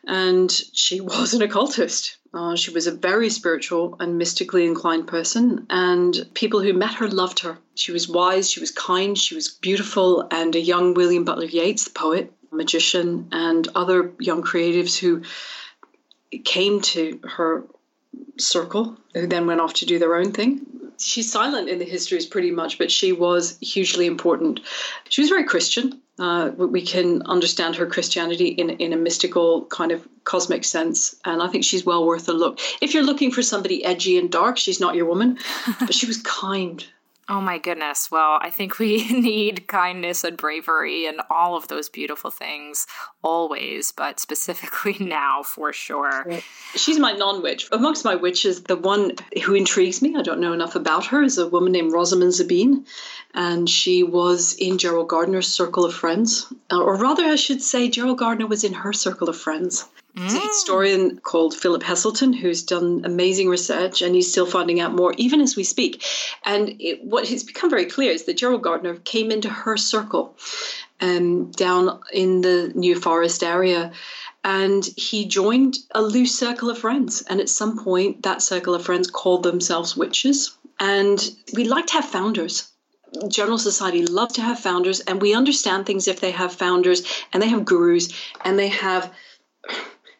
[0.07, 2.17] and she was an occultist.
[2.35, 7.09] Uh, she was a very spiritual and mystically inclined person, and people who met her
[7.09, 7.59] loved her.
[7.75, 11.85] She was wise, she was kind, she was beautiful, and a young William Butler Yeats,
[11.85, 15.23] the poet, magician, and other young creatives who
[16.45, 17.65] came to her
[18.39, 22.27] circle, who then went off to do their own thing she's silent in the histories
[22.27, 24.61] pretty much, but she was hugely important.
[25.09, 26.01] She was very Christian.
[26.19, 31.15] Uh, we can understand her Christianity in, in a mystical kind of cosmic sense.
[31.25, 32.59] And I think she's well worth a look.
[32.81, 35.39] If you're looking for somebody edgy and dark, she's not your woman,
[35.81, 36.85] but she was kind.
[37.31, 38.11] Oh my goodness.
[38.11, 42.87] Well, I think we need kindness and bravery and all of those beautiful things
[43.23, 46.27] always, but specifically now for sure.
[46.75, 47.69] She's my non witch.
[47.71, 49.13] Amongst my witches, the one
[49.45, 52.87] who intrigues me, I don't know enough about her, is a woman named Rosamund Sabine.
[53.35, 56.51] And she was in Gerald Gardner's circle of friends.
[56.73, 59.85] Uh, or rather, I should say, Gerald Gardner was in her circle of friends.
[60.17, 64.93] It's a historian called Philip Heselton who's done amazing research and he's still finding out
[64.93, 66.05] more even as we speak.
[66.45, 70.37] And it, what has become very clear is that Gerald Gardner came into her circle
[71.01, 73.93] um, down in the New Forest area
[74.43, 77.23] and he joined a loose circle of friends.
[77.23, 80.57] And at some point, that circle of friends called themselves witches.
[80.81, 81.21] And
[81.55, 82.73] we like to have founders
[83.29, 87.03] general society love to have founders and we understand things if they have founders
[87.33, 88.13] and they have gurus
[88.45, 89.11] and they have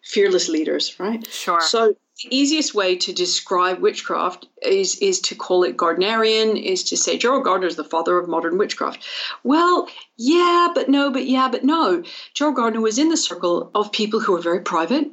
[0.09, 1.27] fearless leaders, right?
[1.31, 1.61] Sure.
[1.61, 6.97] So the easiest way to describe witchcraft is is to call it Gardnerian, is to
[6.97, 9.05] say Gerald Gardner is the father of modern witchcraft.
[9.45, 9.87] Well,
[10.17, 12.03] yeah, but no, but yeah, but no.
[12.33, 15.11] Gerald Gardner was in the circle of people who were very private,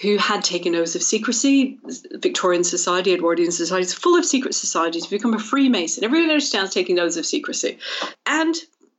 [0.00, 1.78] who had taken oaths of secrecy.
[2.14, 5.04] Victorian society, Edwardian society is full of secret societies.
[5.04, 6.04] You become a Freemason.
[6.04, 7.78] Everybody understands taking oaths of secrecy.
[8.24, 8.54] And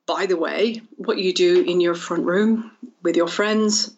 [0.05, 2.71] by the way, what you do in your front room
[3.01, 3.95] with your friends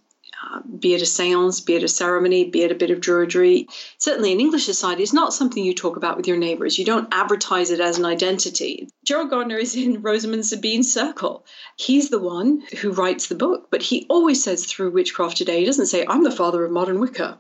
[0.80, 3.68] be it a seance, be it a ceremony, be it a bit of druidry.
[3.98, 6.78] Certainly in English society, it's not something you talk about with your neighbors.
[6.78, 8.90] You don't advertise it as an identity.
[9.04, 11.46] Gerald Gardner is in Rosamund Sabine's circle.
[11.76, 15.66] He's the one who writes the book, but he always says through Witchcraft Today, he
[15.66, 17.40] doesn't say, I'm the father of modern Wicca.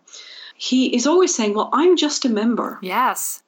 [0.56, 2.78] He is always saying, Well, I'm just a member.
[2.84, 3.42] Yes.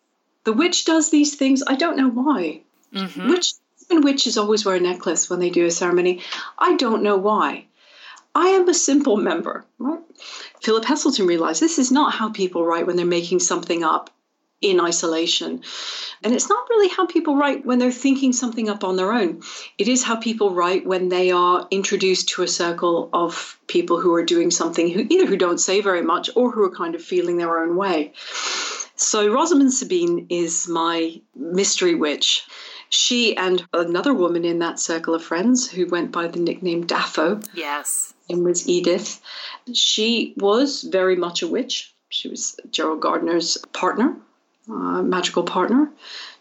[0.46, 1.64] The witch does these things.
[1.66, 2.62] I don't know why.
[2.94, 3.30] Mm-hmm.
[3.30, 3.54] Witch,
[3.92, 6.22] witches always wear a necklace when they do a ceremony.
[6.58, 7.66] I don't know why.
[8.36, 9.66] I am a simple member.
[9.78, 10.02] Right?
[10.62, 14.10] Philip Heselton realized this is not how people write when they're making something up
[14.64, 15.62] in isolation.
[16.24, 19.42] And it's not really how people write when they're thinking something up on their own.
[19.78, 24.14] It is how people write when they are introduced to a circle of people who
[24.14, 27.04] are doing something who either who don't say very much or who are kind of
[27.04, 28.14] feeling their own way.
[28.96, 32.46] So Rosamund Sabine is my mystery witch
[32.94, 37.44] she and another woman in that circle of friends who went by the nickname Dafo.
[37.56, 38.14] Yes.
[38.30, 39.20] And was Edith.
[39.74, 41.92] She was very much a witch.
[42.10, 44.16] She was Gerald Gardner's partner,
[44.70, 45.90] uh, magical partner.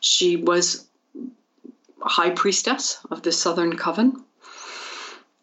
[0.01, 0.87] She was
[2.03, 4.23] high priestess of the Southern Coven.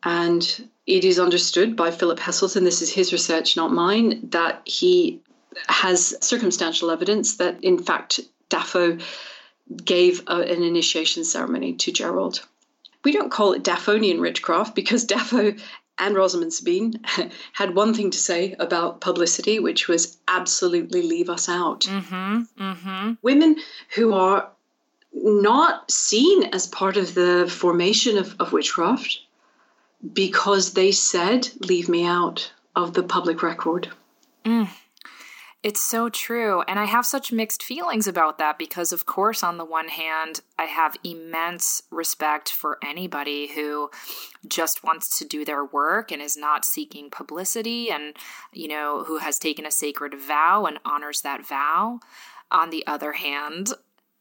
[0.04, 5.22] And it is understood by Philip Heselton, this is his research, not mine, that he
[5.68, 8.20] has circumstantial evidence that, in fact,
[8.52, 9.02] Dafo
[9.76, 12.46] gave a, an initiation ceremony to Gerald.
[13.04, 15.60] We don't call it Daphonian witchcraft because Dafo
[15.98, 16.94] and Rosamund Sabine
[17.54, 21.82] had one thing to say about publicity, which was absolutely leave us out.
[21.82, 23.14] Mm-hmm, mm-hmm.
[23.22, 23.58] Women
[23.96, 24.50] who are
[25.14, 29.20] not seen as part of the formation of, of witchcraft
[30.14, 33.90] because they said, leave me out of the public record.
[34.46, 34.70] Mm.
[35.62, 36.62] It's so true.
[36.70, 40.40] And I have such mixed feelings about that because, of course, on the one hand,
[40.58, 43.90] I have immense respect for anybody who
[44.48, 48.16] just wants to do their work and is not seeking publicity and,
[48.54, 52.00] you know, who has taken a sacred vow and honors that vow.
[52.52, 53.74] On the other hand,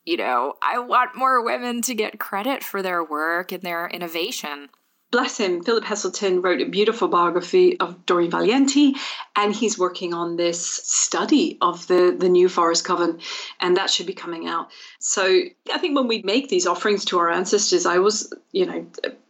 [0.05, 4.71] you know, I want more women to get credit for their work and their innovation
[5.11, 8.95] bless him, Philip Heselton wrote a beautiful biography of Doreen Valiente,
[9.35, 13.21] and he's working on this study of the, the new Forest Coven,
[13.61, 14.69] and that should be coming out.
[14.99, 15.25] So
[15.73, 18.87] I think when we make these offerings to our ancestors, I was, you know,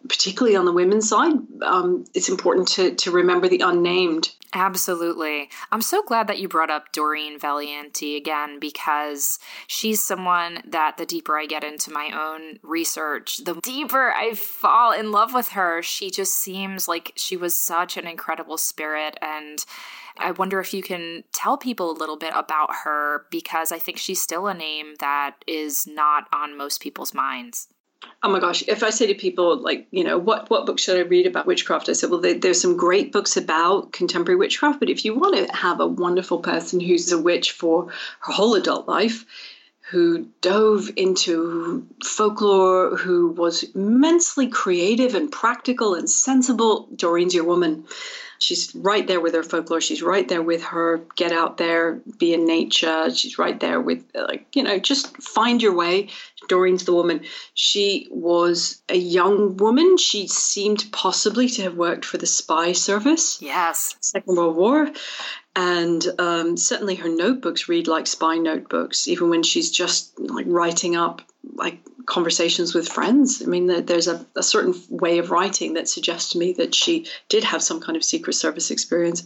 [0.09, 4.31] particularly on the women's side, um, it's important to, to remember the unnamed.
[4.55, 5.51] Absolutely.
[5.71, 11.05] I'm so glad that you brought up Doreen Valiente again because she's someone that the
[11.05, 15.83] deeper I get into my own research, the deeper I fall in love with her.
[15.83, 19.19] She just seems like she was such an incredible spirit.
[19.21, 19.63] And
[20.17, 23.99] I wonder if you can tell people a little bit about her because I think
[23.99, 27.69] she's still a name that is not on most people's minds
[28.23, 30.99] oh my gosh if i say to people like you know what what book should
[30.99, 31.89] i read about witchcraft?
[31.89, 35.37] I said well there, there's some great books about contemporary witchcraft but if you want
[35.37, 37.91] to have a wonderful person who's a witch for
[38.21, 39.25] her whole adult life
[39.91, 47.85] who dove into folklore who was immensely creative and practical and sensible doreen's your woman
[48.39, 49.81] she's right there with her folklore.
[49.81, 53.11] She's right there with her get out there, be in nature.
[53.11, 56.09] She's right there with like you know just find your way.
[56.49, 57.23] Doreen's the woman.
[57.55, 59.99] She was a young woman.
[59.99, 63.41] She seemed possibly to have worked for the spy service.
[63.43, 64.89] Yes, Second World War.
[65.57, 70.95] And um, certainly her notebooks read like spy notebooks, even when she's just like writing
[70.95, 71.23] up
[71.55, 73.43] like conversations with friends.
[73.43, 77.07] I mean, there's a, a, certain way of writing that suggests to me that she
[77.29, 79.25] did have some kind of Secret Service experience.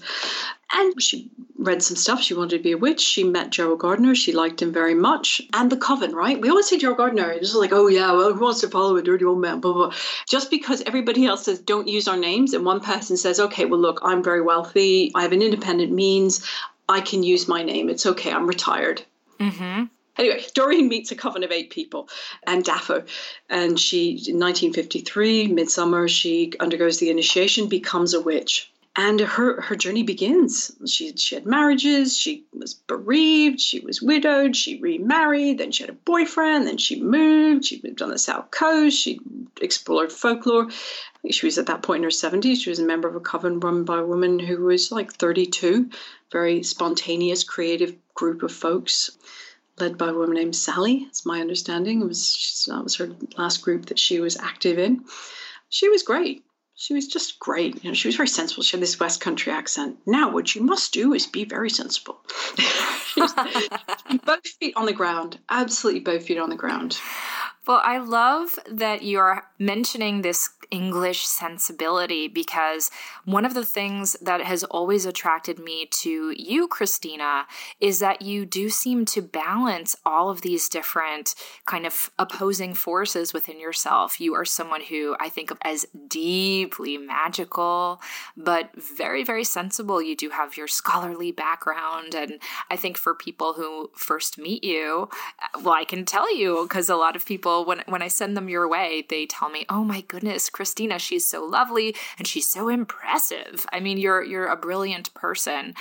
[0.73, 2.21] And she read some stuff.
[2.21, 3.01] She wanted to be a witch.
[3.01, 4.15] She met Gerald Gardner.
[4.15, 5.41] She liked him very much.
[5.53, 6.41] And the coven, right?
[6.41, 7.31] We always say Gerald Gardner.
[7.31, 9.61] It's like, oh, yeah, well, who wants to follow a dirty old man?
[9.61, 9.95] Blah, blah.
[10.29, 13.81] Just because everybody else says, don't use our names, and one person says, okay, well,
[13.81, 15.13] look, I'm very wealthy.
[15.15, 16.45] I have an independent means.
[16.89, 17.89] I can use my name.
[17.89, 18.33] It's okay.
[18.33, 19.03] I'm retired.
[19.39, 19.85] Mm-hmm.
[20.19, 22.09] Anyway, Doreen meets a coven of eight people
[22.47, 23.07] and Dafo.
[23.49, 28.71] And she, in 1953, midsummer, she undergoes the initiation, becomes a witch.
[28.95, 30.71] And her, her journey begins.
[30.87, 35.89] She, she had marriages, she was bereaved, she was widowed, she remarried, then she had
[35.89, 39.19] a boyfriend, then she moved, she moved on the South Coast, she
[39.63, 40.69] explored folklore.
[41.31, 42.63] She was at that point in her 70s.
[42.63, 45.89] She was a member of a coven run by a woman who was like 32,
[46.31, 49.17] very spontaneous, creative group of folks
[49.83, 51.07] led by a woman named Sally.
[51.09, 52.01] It's my understanding.
[52.01, 55.05] It was that was her last group that she was active in.
[55.69, 56.45] She was great.
[56.75, 57.83] She was just great.
[57.83, 58.63] You know, she was very sensible.
[58.63, 59.99] She had this West Country accent.
[60.07, 62.21] Now, what you must do is be very sensible.
[64.25, 65.39] both feet on the ground.
[65.49, 66.99] Absolutely, both feet on the ground.
[67.65, 72.91] Well, I love that you're mentioning this English sensibility because
[73.25, 77.45] one of the things that has always attracted me to you, Christina,
[77.79, 81.35] is that you do seem to balance all of these different
[81.67, 84.19] kind of opposing forces within yourself.
[84.19, 88.01] You are someone who I think of as deeply magical,
[88.37, 90.01] but very, very sensible.
[90.01, 92.15] You do have your scholarly background.
[92.15, 92.41] And
[92.71, 95.11] I think for people who first meet you,
[95.63, 98.49] well, I can tell you because a lot of people, when, when I send them
[98.49, 102.69] your way, they tell me, oh my goodness, Christina, she's so lovely and she's so
[102.69, 103.67] impressive.
[103.73, 105.75] I mean, you're you're a brilliant person.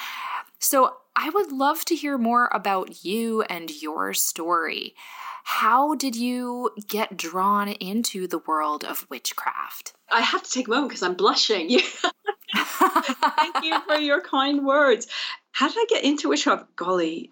[0.60, 4.96] So, I would love to hear more about you and your story.
[5.44, 9.94] How did you get drawn into the world of witchcraft?
[10.10, 11.70] I have to take a moment because I'm blushing.
[12.56, 15.08] Thank you for your kind words.
[15.52, 16.76] How did I get into witchcraft?
[16.76, 17.32] Golly,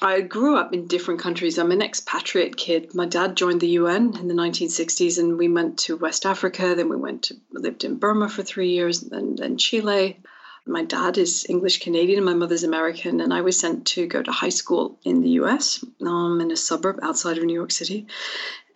[0.00, 1.58] I grew up in different countries.
[1.58, 2.94] I'm an expatriate kid.
[2.94, 6.74] My dad joined the UN in the 1960s, and we went to West Africa.
[6.76, 10.20] Then we went to lived in Burma for three years, and then Chile.
[10.66, 13.20] My dad is English Canadian, and my mother's American.
[13.20, 16.56] And I was sent to go to high school in the US, um, in a
[16.56, 18.06] suburb outside of New York City,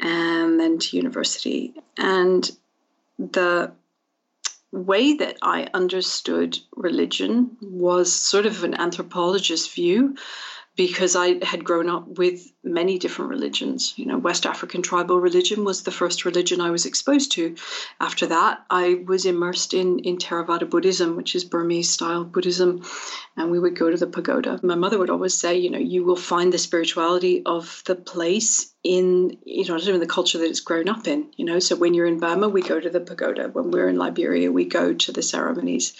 [0.00, 1.74] and then to university.
[1.96, 2.50] And
[3.18, 3.70] the
[4.72, 10.16] way that I understood religion was sort of an anthropologist view
[10.74, 13.92] because I had grown up with many different religions.
[13.96, 17.56] You know, West African tribal religion was the first religion I was exposed to.
[18.00, 22.82] After that, I was immersed in, in Theravada Buddhism, which is Burmese style Buddhism,
[23.36, 24.60] and we would go to the pagoda.
[24.62, 28.72] My mother would always say, you know, you will find the spirituality of the place
[28.82, 31.26] in, you know, in the culture that it's grown up in.
[31.36, 33.48] You know, so when you're in Burma, we go to the pagoda.
[33.48, 35.92] When we're in Liberia, we go to the ceremonies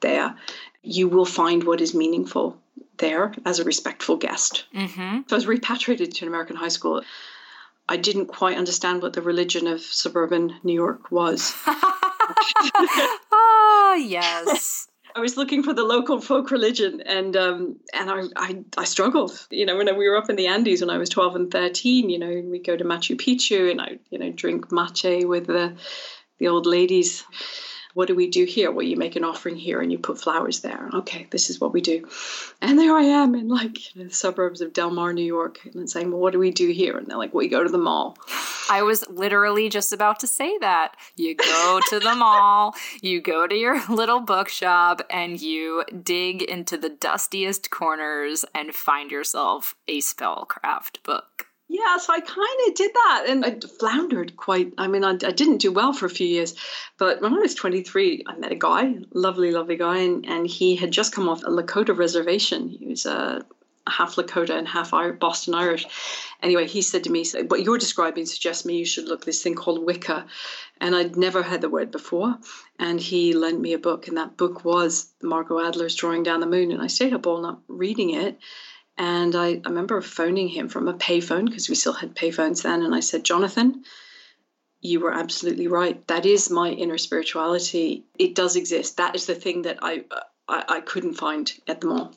[0.00, 0.36] there.
[0.82, 2.58] You will find what is meaningful
[2.98, 4.64] there as a respectful guest.
[4.74, 5.20] Mm-hmm.
[5.26, 7.02] So I was repatriated to an American high school.
[7.88, 11.54] I didn't quite understand what the religion of suburban New York was.
[13.32, 14.88] ah, yes.
[15.16, 19.46] I was looking for the local folk religion, and um, and I, I, I struggled.
[19.50, 22.08] You know, when we were up in the Andes when I was twelve and thirteen,
[22.10, 25.74] you know, we go to Machu Picchu, and I you know drink matcha with the
[26.38, 27.24] the old ladies
[27.98, 28.70] what do we do here?
[28.70, 30.88] Well, you make an offering here and you put flowers there.
[30.94, 32.06] Okay, this is what we do.
[32.62, 35.58] And there I am in like you know, the suburbs of Del Mar, New York,
[35.74, 36.96] and saying, well, what do we do here?
[36.96, 38.16] And they're like, you go to the mall.
[38.70, 40.94] I was literally just about to say that.
[41.16, 46.76] You go to the mall, you go to your little bookshop, and you dig into
[46.76, 51.47] the dustiest corners and find yourself a spellcraft book.
[51.70, 54.72] Yeah, so I kind of did that and I floundered quite.
[54.78, 56.54] I mean, I, I, didn't do well for a few years,
[56.96, 60.76] but when I was 23, I met a guy, lovely, lovely guy, and, and he
[60.76, 62.70] had just come off a Lakota reservation.
[62.70, 63.44] He was a
[63.86, 65.86] half Lakota and half Boston Irish.
[66.42, 69.54] Anyway, he said to me, What you're describing suggests me you should look this thing
[69.54, 70.26] called Wicca.
[70.80, 72.38] And I'd never heard the word before.
[72.78, 76.46] And he lent me a book, and that book was Margot Adler's Drawing Down the
[76.46, 76.70] Moon.
[76.70, 78.38] And I stayed up all night reading it.
[78.98, 82.82] And I, I remember phoning him from a payphone because we still had payphones then.
[82.82, 83.84] And I said, Jonathan,
[84.80, 86.04] you were absolutely right.
[86.08, 88.04] That is my inner spirituality.
[88.18, 88.96] It does exist.
[88.96, 90.04] That is the thing that I,
[90.48, 92.12] I, I couldn't find at the mall.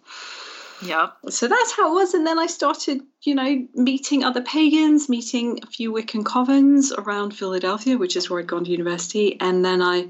[0.83, 1.09] Yeah.
[1.29, 2.15] So that's how it was.
[2.15, 7.35] And then I started, you know, meeting other pagans, meeting a few Wiccan covens around
[7.35, 9.39] Philadelphia, which is where I'd gone to university.
[9.39, 10.07] And then I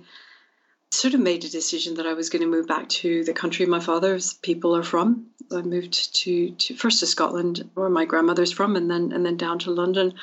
[0.92, 3.66] sort of made a decision that I was going to move back to the country
[3.66, 5.28] my father's people are from.
[5.52, 9.38] I moved to, to first to Scotland, where my grandmother's from, and then and then
[9.38, 10.14] down to London.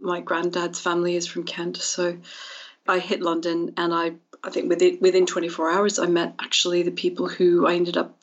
[0.00, 2.18] My granddad's family is from Kent, so
[2.86, 6.90] I hit London, and I I think within within 24 hours, I met actually the
[6.90, 8.16] people who I ended up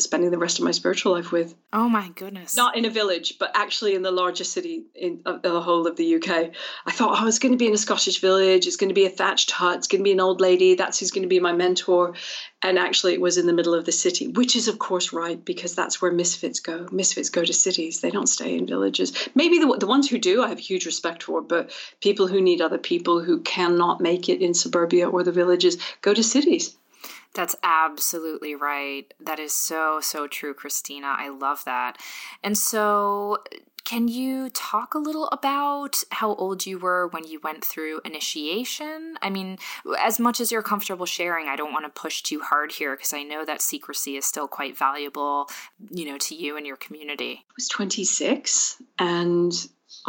[0.00, 1.54] spending the rest of my spiritual life with.
[1.72, 2.56] Oh my goodness!
[2.56, 6.16] Not in a village, but actually in the largest city in, the whole of the
[6.16, 6.50] UK.
[6.86, 8.66] I thought oh, I was going to be in a Scottish village.
[8.66, 9.78] It's going to be a thatched hut.
[9.78, 10.74] It's going to be an old lady.
[10.74, 12.14] That's who's going to be my mentor.
[12.62, 15.44] And actually, it was in the middle of the city, which is of course right
[15.44, 16.88] because that's where misfits go.
[16.90, 18.00] Misfits go to cities.
[18.00, 19.12] They don't stay in villages.
[19.34, 21.70] Maybe the the ones who do, I have huge respect for, but
[22.00, 26.14] people who need other people who cannot make it in suburbia or the villages go
[26.14, 26.76] to cities.
[27.36, 29.12] That's absolutely right.
[29.20, 31.14] That is so, so true, Christina.
[31.18, 31.98] I love that.
[32.42, 33.42] And so,
[33.84, 39.18] can you talk a little about how old you were when you went through initiation?
[39.20, 39.58] I mean,
[40.00, 43.12] as much as you're comfortable sharing, I don't want to push too hard here because
[43.12, 45.50] I know that secrecy is still quite valuable,
[45.90, 47.44] you know, to you and your community.
[47.48, 49.52] I was 26 and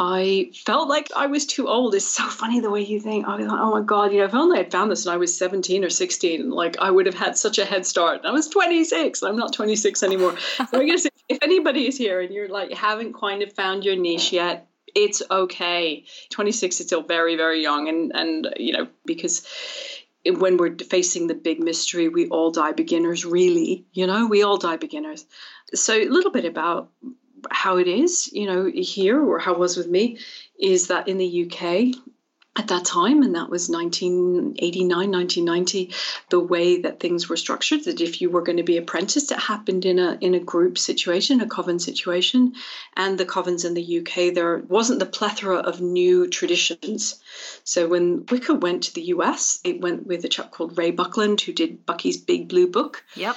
[0.00, 1.94] I felt like I was too old.
[1.94, 4.60] It's so funny the way you think, oh, oh my God, you know, if only
[4.60, 7.58] I'd found this when I was 17 or 16, like I would have had such
[7.58, 8.20] a head start.
[8.24, 9.24] I was 26.
[9.24, 10.36] I'm not 26 anymore.
[10.38, 13.84] so I guess if, if anybody is here and you're like, haven't kind of found
[13.84, 16.04] your niche yet, it's okay.
[16.30, 17.88] 26 is still very, very young.
[17.88, 19.44] And, and you know, because
[20.24, 23.84] when we're facing the big mystery, we all die beginners, really.
[23.92, 25.26] You know, we all die beginners.
[25.74, 26.90] So a little bit about
[27.50, 30.18] how it is, you know, here or how it was with me,
[30.58, 31.94] is that in the UK,
[32.58, 35.94] at that time, and that was 1989, 1990,
[36.28, 39.38] the way that things were structured, that if you were going to be apprenticed, it
[39.38, 42.54] happened in a in a group situation, a coven situation.
[42.96, 47.22] And the covens in the UK, there wasn't the plethora of new traditions.
[47.62, 51.40] So when Wicca went to the US, it went with a chap called Ray Buckland,
[51.40, 53.04] who did Bucky's Big Blue Book.
[53.14, 53.36] Yep.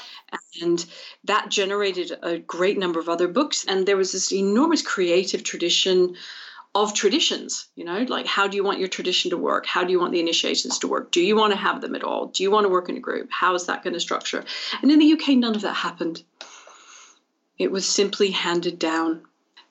[0.62, 0.84] And
[1.26, 3.66] that generated a great number of other books.
[3.68, 6.16] And there was this enormous creative tradition
[6.74, 9.66] of traditions you know like how do you want your tradition to work?
[9.66, 11.12] How do you want the initiations to work?
[11.12, 12.28] Do you want to have them at all?
[12.28, 13.30] Do you want to work in a group?
[13.30, 14.44] How is that going to structure?
[14.82, 16.24] And in the uk none of that happened.
[17.58, 19.24] It was simply handed down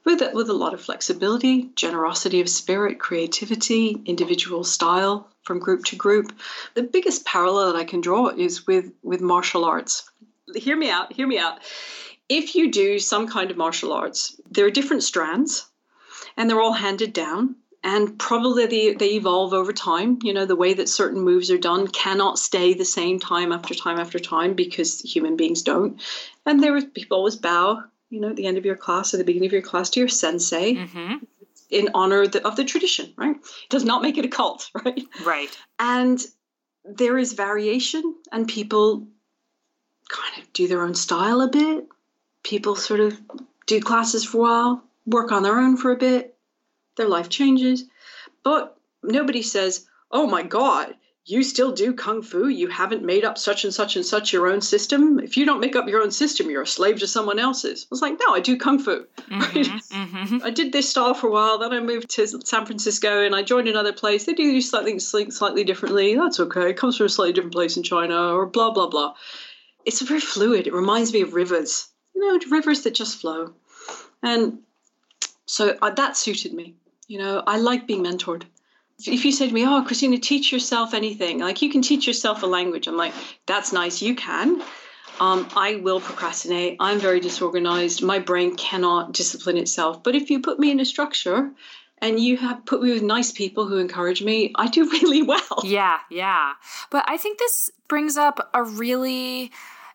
[0.04, 5.96] with, with a lot of flexibility generosity of spirit creativity individual style from group to
[5.96, 6.32] group.
[6.74, 10.10] The biggest parallel that i can draw is with with martial arts.
[10.54, 11.60] Hear me out hear me out.
[12.28, 15.66] If you do some kind of martial arts there are different strands
[16.40, 20.56] and they're all handed down and probably they, they evolve over time you know the
[20.56, 24.54] way that certain moves are done cannot stay the same time after time after time
[24.54, 26.00] because human beings don't
[26.46, 29.16] and there was people always bow you know, at the end of your class or
[29.16, 31.14] the beginning of your class to your sensei mm-hmm.
[31.70, 33.36] in honor of the, of the tradition, right?
[33.36, 35.02] It does not make it a cult, right?
[35.24, 35.56] Right.
[35.78, 36.20] And
[36.84, 39.06] there is variation, and people
[40.08, 41.86] kind of do their own style a bit.
[42.42, 43.18] People sort of
[43.66, 46.36] do classes for a while, work on their own for a bit,
[46.96, 47.84] their life changes.
[48.42, 50.94] But nobody says, oh my God,
[51.26, 52.48] you still do kung fu.
[52.48, 55.20] You haven't made up such and such and such your own system.
[55.20, 57.84] If you don't make up your own system, you're a slave to someone else's.
[57.84, 59.06] I was like, no, I do kung fu.
[59.30, 59.66] Mm-hmm, right?
[59.66, 60.38] mm-hmm.
[60.42, 61.58] I did this style for a while.
[61.58, 64.24] Then I moved to San Francisco and I joined another place.
[64.24, 66.16] They do slightly slightly differently.
[66.16, 66.70] That's okay.
[66.70, 69.14] It comes from a slightly different place in China or blah blah blah.
[69.84, 70.66] It's very fluid.
[70.66, 71.88] It reminds me of rivers.
[72.14, 73.54] You know, rivers that just flow.
[74.22, 74.58] And
[75.50, 76.74] so uh, that suited me.
[77.08, 78.44] You know, I like being mentored
[79.06, 82.42] if you say to me, "Oh, Christina, teach yourself anything," like you can teach yourself
[82.42, 83.14] a language, I'm like,
[83.46, 84.62] "That's nice, you can."
[85.20, 86.76] Um, I will procrastinate.
[86.80, 88.02] I'm very disorganized.
[88.02, 90.02] My brain cannot discipline itself.
[90.02, 91.50] But if you put me in a structure
[91.98, 95.60] and you have put me with nice people who encourage me, I do really well.
[95.62, 96.54] Yeah, yeah.
[96.90, 99.50] But I think this brings up a really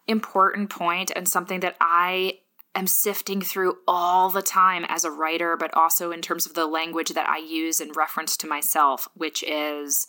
[0.08, 2.38] important point and something that I
[2.76, 6.66] am sifting through all the time as a writer, but also in terms of the
[6.66, 10.08] language that I use in reference to myself, which is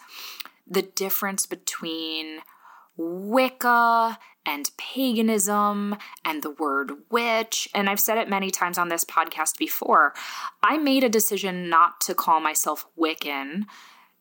[0.67, 2.41] the difference between
[2.97, 7.69] Wicca and paganism and the word witch.
[7.75, 10.14] And I've said it many times on this podcast before.
[10.62, 13.67] I made a decision not to call myself Wiccan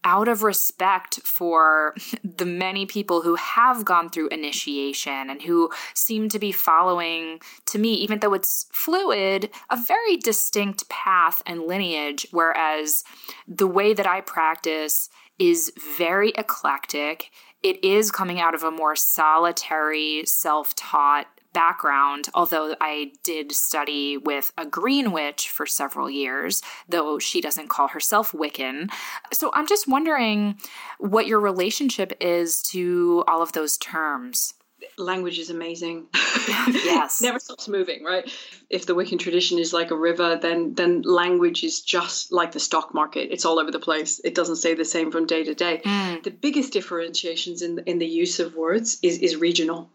[0.05, 6.29] out of respect for the many people who have gone through initiation and who seem
[6.29, 12.25] to be following, to me, even though it's fluid, a very distinct path and lineage.
[12.31, 13.03] Whereas
[13.47, 17.31] the way that I practice is very eclectic.
[17.63, 24.17] It is coming out of a more solitary, self taught background, although I did study
[24.17, 28.91] with a green witch for several years, though she doesn't call herself Wiccan.
[29.33, 30.59] So I'm just wondering
[30.99, 34.53] what your relationship is to all of those terms
[34.97, 36.07] language is amazing.
[36.47, 37.21] yes.
[37.29, 38.29] Never stops moving, right?
[38.69, 42.59] If the Wiccan tradition is like a river, then then language is just like the
[42.59, 43.31] stock market.
[43.31, 44.19] It's all over the place.
[44.23, 45.81] It doesn't stay the same from day to day.
[45.83, 46.23] Mm.
[46.23, 49.89] The biggest differentiations in in the use of words is is regional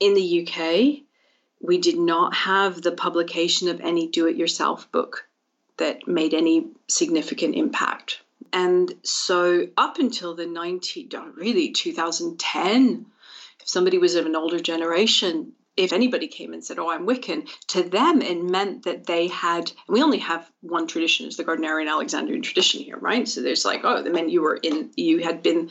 [0.00, 1.02] in the UK,
[1.60, 5.28] we did not have the publication of any do it yourself book
[5.76, 8.20] that made any significant impact.
[8.52, 13.06] And so, up until the 90, really 2010,
[13.60, 17.48] if somebody was of an older generation, if anybody came and said, Oh, I'm Wiccan,
[17.68, 21.88] to them it meant that they had, we only have one tradition, it's the Gardnerian
[21.88, 23.28] Alexandrian tradition here, right?
[23.28, 25.70] So there's like, oh, it meant you were in, you had been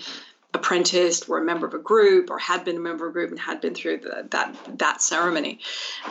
[0.57, 3.31] apprenticed, or a member of a group, or had been a member of a group
[3.31, 5.59] and had been through the, that that ceremony.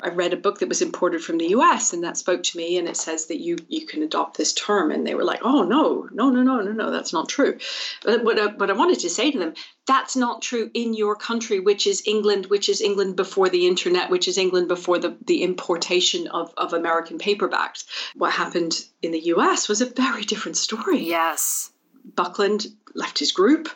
[0.02, 1.92] I read a book that was imported from the U.S.
[1.92, 4.90] and that spoke to me, and it says that you you can adopt this term,
[4.90, 7.58] and they were like, "Oh no, no, no, no, no, no, that's not true."
[8.04, 9.54] But what I, what I wanted to say to them,
[9.86, 14.10] that's not true in your country, which is England, which is England before the internet,
[14.10, 17.84] which is England before the, the importation of, of American paperbacks.
[18.16, 21.04] What happened in the US was a very different story.
[21.04, 21.70] Yes.
[22.14, 22.66] Buckland
[22.96, 23.68] left his group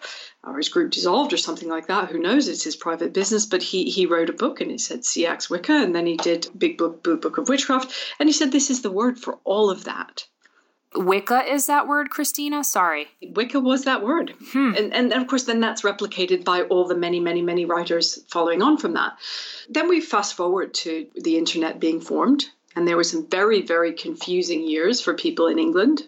[0.42, 2.10] or his group dissolved or something like that.
[2.10, 2.48] Who knows?
[2.48, 3.46] It's his private business.
[3.46, 6.48] But he he wrote a book and he said Seax Wicca, and then he did
[6.56, 9.84] Big Book, Book of Witchcraft, and he said this is the word for all of
[9.84, 10.26] that.
[10.94, 12.64] Wicca is that word, Christina?
[12.64, 13.06] Sorry.
[13.22, 14.34] Wicca was that word.
[14.52, 14.74] Hmm.
[14.76, 18.60] And, and of course, then that's replicated by all the many, many, many writers following
[18.60, 19.16] on from that.
[19.68, 22.46] Then we fast forward to the internet being formed.
[22.76, 26.06] And there were some very, very confusing years for people in England.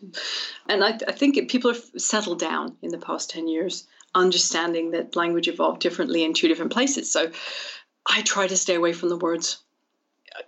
[0.69, 5.17] And I, I think people have settled down in the past 10 years understanding that
[5.17, 7.11] language evolved differently in two different places.
[7.11, 7.31] So
[8.07, 9.59] I try to stay away from the words.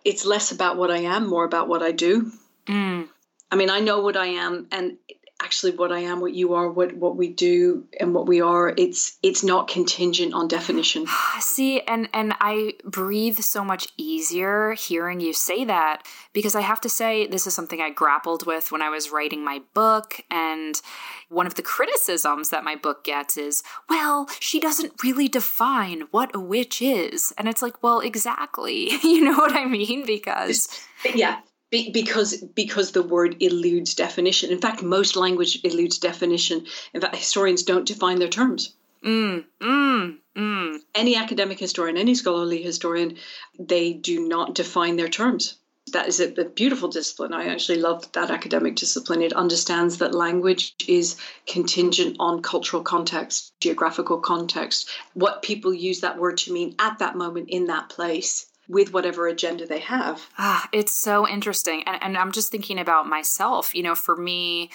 [0.04, 2.30] It's less about what I am, more about what I do.
[2.66, 3.08] Mm.
[3.50, 4.96] I mean, I know what I am, and
[5.45, 8.72] actually what I am, what you are, what what we do and what we are,
[8.76, 11.07] it's it's not contingent on definition.
[11.40, 16.80] See, and and I breathe so much easier hearing you say that because I have
[16.82, 20.80] to say this is something I grappled with when I was writing my book and
[21.28, 26.34] one of the criticisms that my book gets is, well, she doesn't really define what
[26.34, 27.32] a witch is.
[27.36, 28.92] And it's like, well, exactly.
[29.03, 30.07] you know what I mean?
[30.07, 30.68] Because
[31.14, 31.40] yeah,
[31.75, 34.53] be, because because the word eludes definition.
[34.53, 36.66] In fact, most language eludes definition.
[36.95, 38.72] In fact, historians don't define their terms.
[39.05, 40.79] Mm, mm, mm.
[40.95, 43.16] Any academic historian, any scholarly historian,
[43.59, 45.57] they do not define their terms.
[45.93, 47.35] That is a, a beautiful discipline.
[47.35, 49.20] I actually love that academic discipline.
[49.20, 51.16] It understands that language is
[51.47, 57.16] contingent on cultural context, geographical context, what people use that word to mean at that
[57.16, 60.28] moment in that place with whatever agenda they have.
[60.38, 61.82] Ah, it's so interesting.
[61.86, 63.74] And, and I'm just thinking about myself.
[63.74, 64.70] You know, for me,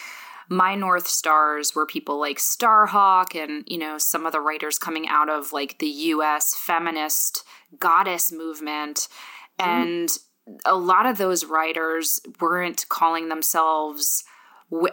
[0.49, 5.07] my North Stars were people like Starhawk and, you know, some of the writers coming
[5.07, 7.43] out of like the US feminist
[7.79, 9.07] goddess movement.
[9.59, 9.65] Mm.
[9.65, 10.17] And
[10.65, 14.23] a lot of those writers weren't calling themselves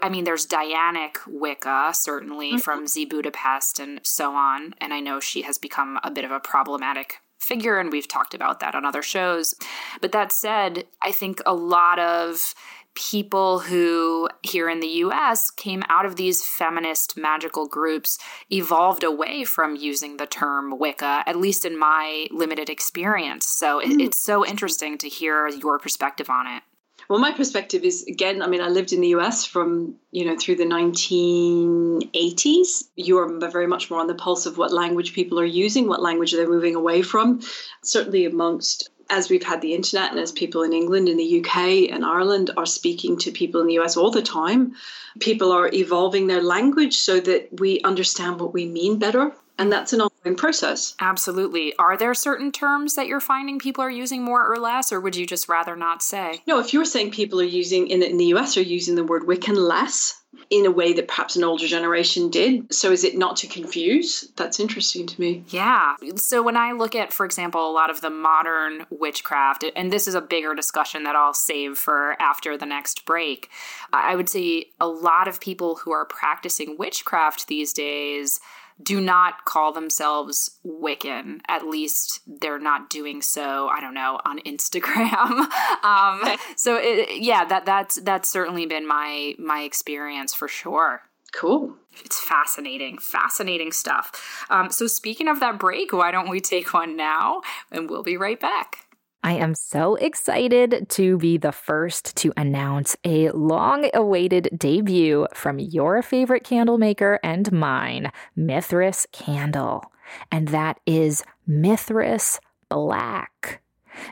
[0.02, 2.58] I mean, there's Dianic Wicca, certainly mm-hmm.
[2.60, 4.74] from Z Budapest and so on.
[4.80, 8.34] And I know she has become a bit of a problematic figure, and we've talked
[8.34, 9.54] about that on other shows.
[10.00, 12.54] But that said, I think a lot of
[12.96, 18.18] people who here in the US came out of these feminist magical groups
[18.50, 23.46] evolved away from using the term Wicca, at least in my limited experience.
[23.46, 24.00] So mm.
[24.00, 26.62] it's so interesting to hear your perspective on it.
[27.08, 30.36] Well, my perspective is again, I mean, I lived in the US from, you know,
[30.36, 32.84] through the 1980s.
[32.96, 36.32] You're very much more on the pulse of what language people are using, what language
[36.32, 37.40] they're moving away from.
[37.82, 41.92] Certainly amongst as we've had the internet and as people in England, in the UK,
[41.92, 44.74] and Ireland are speaking to people in the US all the time,
[45.20, 49.32] people are evolving their language so that we understand what we mean better.
[49.58, 50.00] And that's an
[50.34, 50.94] process.
[51.00, 51.74] Absolutely.
[51.76, 55.14] Are there certain terms that you're finding people are using more or less, or would
[55.14, 56.42] you just rather not say?
[56.46, 59.04] No, if you're saying people are using, in the, in the US, are using the
[59.04, 60.20] word Wiccan less,
[60.50, 62.72] in a way that perhaps an older generation did.
[62.72, 64.30] So is it not to confuse?
[64.36, 65.44] That's interesting to me.
[65.48, 65.96] Yeah.
[66.16, 70.06] So when I look at, for example, a lot of the modern witchcraft, and this
[70.06, 73.50] is a bigger discussion that I'll save for after the next break,
[73.92, 78.40] I would say a lot of people who are practicing witchcraft these days
[78.82, 81.40] do not call themselves Wiccan.
[81.48, 83.68] At least they're not doing so.
[83.68, 85.48] I don't know on Instagram.
[85.84, 91.02] um, so it, yeah, that that's that's certainly been my my experience for sure.
[91.32, 91.76] Cool.
[92.04, 94.46] It's fascinating, fascinating stuff.
[94.48, 98.16] Um, so speaking of that break, why don't we take one now, and we'll be
[98.16, 98.85] right back.
[99.26, 105.58] I am so excited to be the first to announce a long awaited debut from
[105.58, 109.82] your favorite candle maker and mine, Mithras Candle.
[110.30, 113.62] And that is Mithras Black.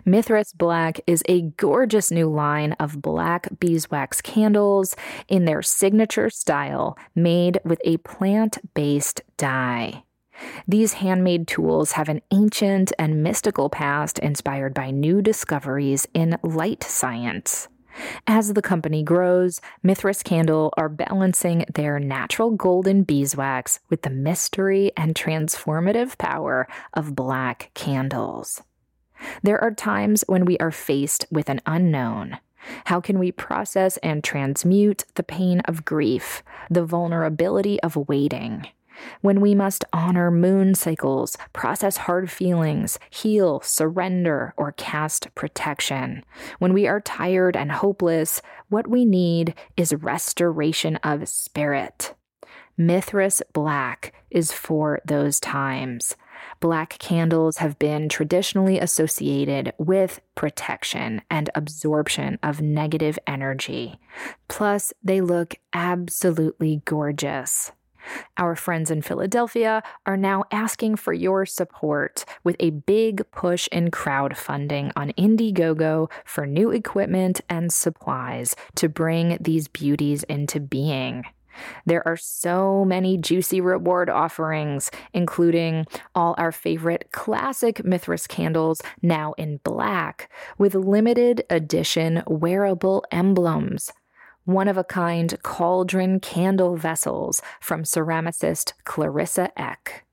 [0.05, 4.97] Mithras Black is a gorgeous new line of black beeswax candles
[5.29, 10.03] in their signature style, made with a plant based dye.
[10.67, 16.83] These handmade tools have an ancient and mystical past inspired by new discoveries in light
[16.83, 17.69] science.
[18.27, 24.91] As the company grows, Mithras Candle are balancing their natural golden beeswax with the mystery
[24.97, 28.63] and transformative power of black candles.
[29.43, 32.39] There are times when we are faced with an unknown.
[32.87, 38.67] How can we process and transmute the pain of grief, the vulnerability of waiting?
[39.21, 46.25] When we must honor moon cycles, process hard feelings, heal, surrender, or cast protection.
[46.59, 52.15] When we are tired and hopeless, what we need is restoration of spirit.
[52.77, 56.17] Mithras Black is for those times.
[56.61, 63.99] Black candles have been traditionally associated with protection and absorption of negative energy.
[64.49, 67.73] Plus, they look absolutely gorgeous.
[68.37, 73.91] Our friends in Philadelphia are now asking for your support with a big push in
[73.91, 81.25] crowdfunding on Indiegogo for new equipment and supplies to bring these beauties into being.
[81.87, 89.35] There are so many juicy reward offerings, including all our favorite classic Mithras candles now
[89.35, 93.93] in black, with limited edition wearable emblems
[94.45, 100.05] one of a kind cauldron candle vessels from ceramicist Clarissa Eck,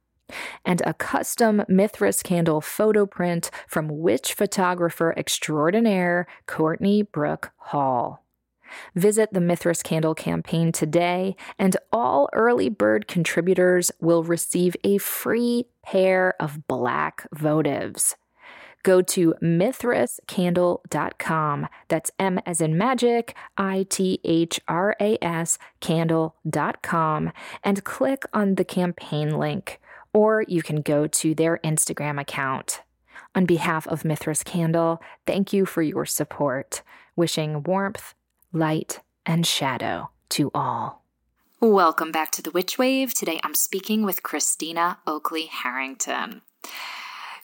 [0.66, 8.24] and a custom Mithras candle photo print from witch photographer extraordinaire Courtney Brooke Hall.
[8.96, 15.66] Visit the Mithras Candle campaign today, and all early bird contributors will receive a free
[15.84, 18.16] pair of black votives
[18.84, 21.68] go to mithrascandle.com.
[21.88, 27.32] That's M as in magic, I T H R A S candle.com,
[27.64, 29.80] and click on the campaign link.
[30.14, 32.82] Or you can go to their Instagram account.
[33.34, 36.82] On behalf of Mithras Candle, thank you for your support.
[37.16, 38.14] Wishing warmth,
[38.52, 41.06] light, and shadow to all.
[41.62, 43.14] Welcome back to the Witch Wave.
[43.14, 46.42] Today I'm speaking with Christina Oakley Harrington.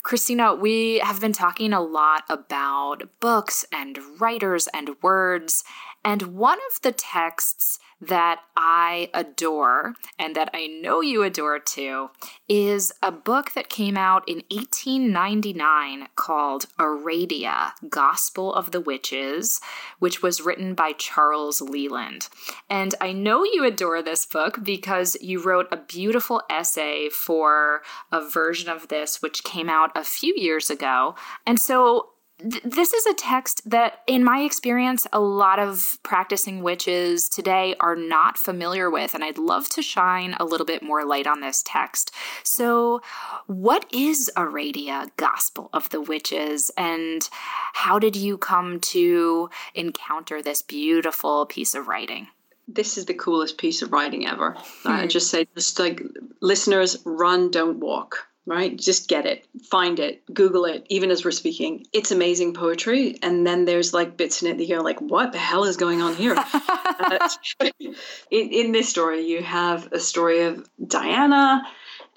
[0.08, 5.66] Christina, we have been talking a lot about books and writers and words.
[6.04, 12.10] And one of the texts that I adore and that I know you adore too
[12.48, 19.60] is a book that came out in 1899 called Aradia Gospel of the Witches,
[20.00, 22.30] which was written by Charles Leland.
[22.70, 27.82] And I know you adore this book because you wrote a beautiful essay for
[28.12, 31.16] a version of this which came out a few years ago.
[31.48, 32.10] And so
[32.40, 37.96] this is a text that, in my experience, a lot of practicing witches today are
[37.96, 41.64] not familiar with, and I'd love to shine a little bit more light on this
[41.66, 42.12] text.
[42.44, 43.02] So,
[43.48, 47.28] what is Aradia Gospel of the Witches, and
[47.74, 52.28] how did you come to encounter this beautiful piece of writing?
[52.68, 54.52] This is the coolest piece of writing ever.
[54.84, 54.90] Hmm.
[54.90, 56.04] I just say, just like
[56.40, 58.78] listeners, run, don't walk right?
[58.78, 61.86] Just get it, find it, Google it, even as we're speaking.
[61.92, 63.18] It's amazing poetry.
[63.22, 66.02] And then there's like bits in it that you're like, what the hell is going
[66.02, 66.34] on here?
[67.00, 67.30] uh,
[67.60, 67.96] in,
[68.32, 71.62] in this story, you have a story of Diana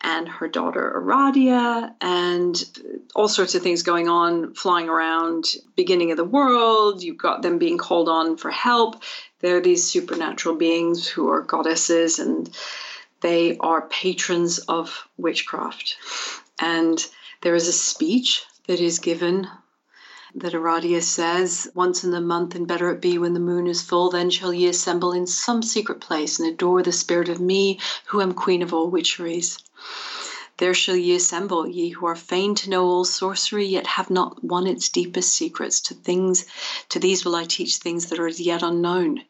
[0.03, 2.64] and her daughter Aradia, and
[3.14, 5.45] all sorts of things going on, flying around,
[5.76, 7.03] beginning of the world.
[7.03, 9.03] You've got them being called on for help.
[9.41, 12.49] They're these supernatural beings who are goddesses and
[13.21, 15.97] they are patrons of witchcraft.
[16.59, 17.05] And
[17.43, 19.49] there is a speech that is given
[20.35, 23.83] that Aradia says, Once in the month, and better it be when the moon is
[23.83, 27.81] full, then shall ye assemble in some secret place and adore the spirit of me,
[28.07, 29.59] who am queen of all witcheries.
[30.59, 34.45] There shall ye assemble, ye who are fain to know all sorcery, yet have not
[34.45, 35.81] won its deepest secrets.
[35.81, 36.45] To things,
[36.91, 39.25] to these will I teach things that are as yet unknown.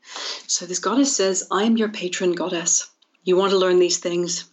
[0.46, 2.89] So this goddess says, I am your patron goddess.
[3.22, 4.44] You want to learn these things?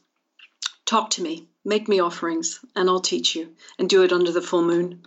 [0.85, 4.41] Talk to me, make me offerings, and I'll teach you, and do it under the
[4.41, 5.03] full moon.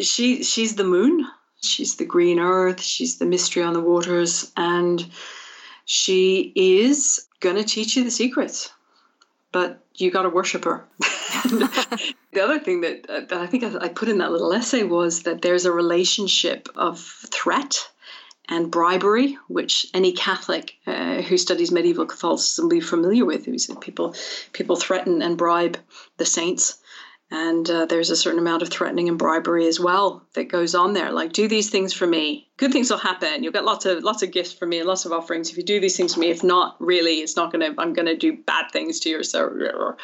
[0.00, 1.26] She, she's the moon,
[1.62, 5.04] she's the green earth, she's the mystery on the waters, and
[5.84, 8.70] she is going to teach you the secrets.
[9.52, 10.84] But you got to worship her.
[11.44, 15.42] the other thing that, that I think I put in that little essay was that
[15.42, 17.88] there's a relationship of threat
[18.48, 23.46] and bribery, which any Catholic uh, who studies medieval Catholicism will be familiar with.
[23.46, 24.14] Who's people
[24.52, 25.78] people threaten and bribe
[26.18, 26.78] the saints,
[27.30, 30.92] and uh, there's a certain amount of threatening and bribery as well that goes on
[30.92, 31.10] there.
[31.10, 32.48] Like, do these things for me.
[32.58, 33.42] Good things will happen.
[33.42, 35.62] You'll get lots of lots of gifts from me and lots of offerings if you
[35.62, 36.30] do these things for me.
[36.30, 37.74] If not, really, it's not gonna.
[37.78, 39.24] I'm gonna do bad things to you.
[39.24, 39.96] So,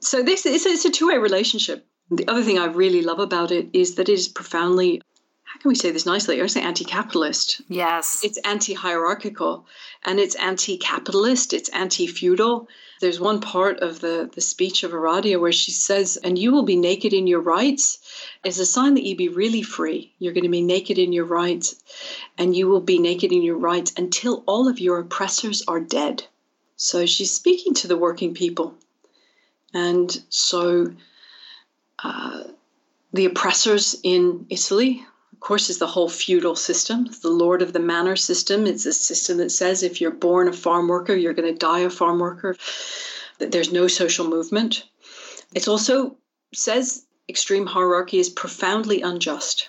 [0.00, 1.86] so this is it's a two way relationship.
[2.10, 5.00] The other thing I really love about it is that it is profoundly
[5.62, 6.42] can we say this nicely?
[6.42, 7.60] I say anti-capitalist.
[7.68, 8.18] Yes.
[8.24, 9.64] It's anti-hierarchical
[10.04, 12.66] and it's anti-capitalist, it's anti-feudal.
[13.00, 16.64] There's one part of the, the speech of Aradia where she says, and you will
[16.64, 17.98] be naked in your rites
[18.44, 20.12] as a sign that you be really free.
[20.18, 21.76] You're going to be naked in your rites
[22.36, 26.24] and you will be naked in your rites until all of your oppressors are dead.
[26.74, 28.74] So she's speaking to the working people.
[29.72, 30.92] And so
[32.02, 32.42] uh,
[33.12, 35.06] the oppressors in Italy
[35.42, 38.66] course, is the whole feudal system, the lord of the manor system.
[38.66, 41.80] It's a system that says if you're born a farm worker, you're going to die
[41.80, 42.56] a farm worker.
[43.38, 44.84] That there's no social movement.
[45.54, 46.16] It also
[46.54, 49.68] says extreme hierarchy is profoundly unjust.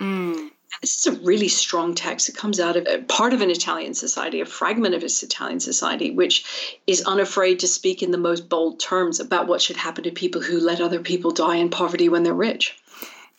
[0.00, 0.50] Mm.
[0.80, 2.28] This is a really strong text.
[2.28, 5.60] It comes out of a part of an Italian society, a fragment of its Italian
[5.60, 10.04] society, which is unafraid to speak in the most bold terms about what should happen
[10.04, 12.76] to people who let other people die in poverty when they're rich.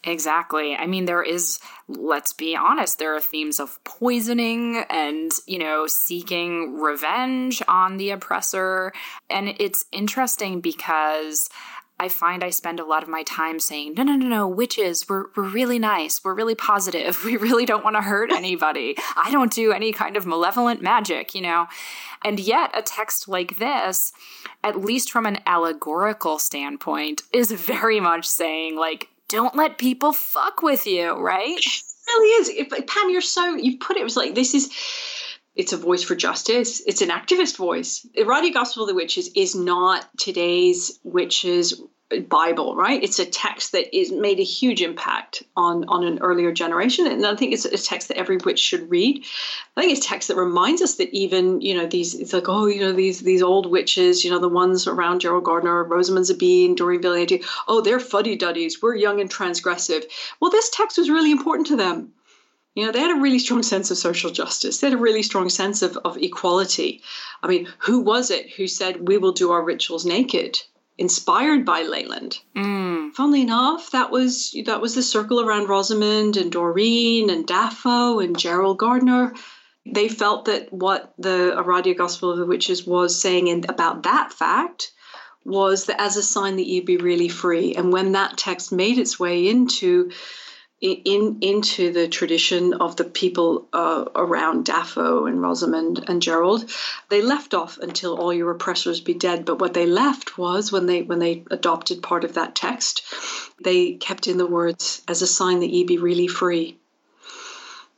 [0.03, 0.75] Exactly.
[0.75, 5.85] I mean, there is, let's be honest, there are themes of poisoning and, you know,
[5.85, 8.93] seeking revenge on the oppressor.
[9.29, 11.49] And it's interesting because
[11.99, 15.07] I find I spend a lot of my time saying, no, no, no, no, witches,
[15.07, 16.23] we're, we're really nice.
[16.23, 17.23] We're really positive.
[17.31, 18.95] We really don't want to hurt anybody.
[19.15, 21.67] I don't do any kind of malevolent magic, you know?
[22.25, 24.13] And yet, a text like this,
[24.63, 30.61] at least from an allegorical standpoint, is very much saying, like, don't let people fuck
[30.61, 31.57] with you, right?
[31.57, 32.83] It really is.
[32.87, 34.69] Pam, you're so you put it, it was like this is
[35.55, 36.81] it's a voice for justice.
[36.85, 38.05] It's an activist voice.
[38.13, 41.81] The Aradia Gospel of the Witches is not today's witches
[42.19, 43.01] Bible, right?
[43.01, 47.25] It's a text that is made a huge impact on on an earlier generation, and
[47.25, 49.23] I think it's a text that every witch should read.
[49.75, 52.65] I think it's text that reminds us that even you know these it's like oh
[52.65, 56.75] you know these these old witches, you know the ones around Gerald Gardner, Rosamund Sabine,
[56.75, 60.03] Doreen Valiente, oh they're fuddy duddies, we're young and transgressive.
[60.39, 62.13] Well, this text was really important to them.
[62.73, 64.79] You know, they had a really strong sense of social justice.
[64.79, 67.01] They had a really strong sense of, of equality.
[67.43, 70.61] I mean, who was it who said, We will do our rituals naked?
[71.01, 72.37] Inspired by Leland.
[72.55, 73.11] Mm.
[73.15, 78.37] Funnily enough, that was that was the circle around Rosamund and Doreen and Dafo and
[78.37, 79.33] Gerald Gardner.
[79.83, 84.31] They felt that what the Aradia Gospel of the Witches was saying in, about that
[84.31, 84.91] fact
[85.43, 87.73] was that as a sign that you'd be really free.
[87.73, 90.11] And when that text made its way into
[90.81, 96.69] in into the tradition of the people uh, around Dafo and Rosamund and Gerald.
[97.09, 99.45] They left off until all your oppressors be dead.
[99.45, 103.03] But what they left was when they when they adopted part of that text,
[103.63, 106.77] they kept in the words as a sign that ye be really free.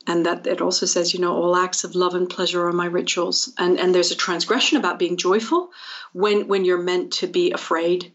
[0.06, 2.84] And that it also says, you know, all acts of love and pleasure are my
[2.84, 3.50] rituals.
[3.56, 5.70] And and there's a transgression about being joyful
[6.12, 8.12] when when you're meant to be afraid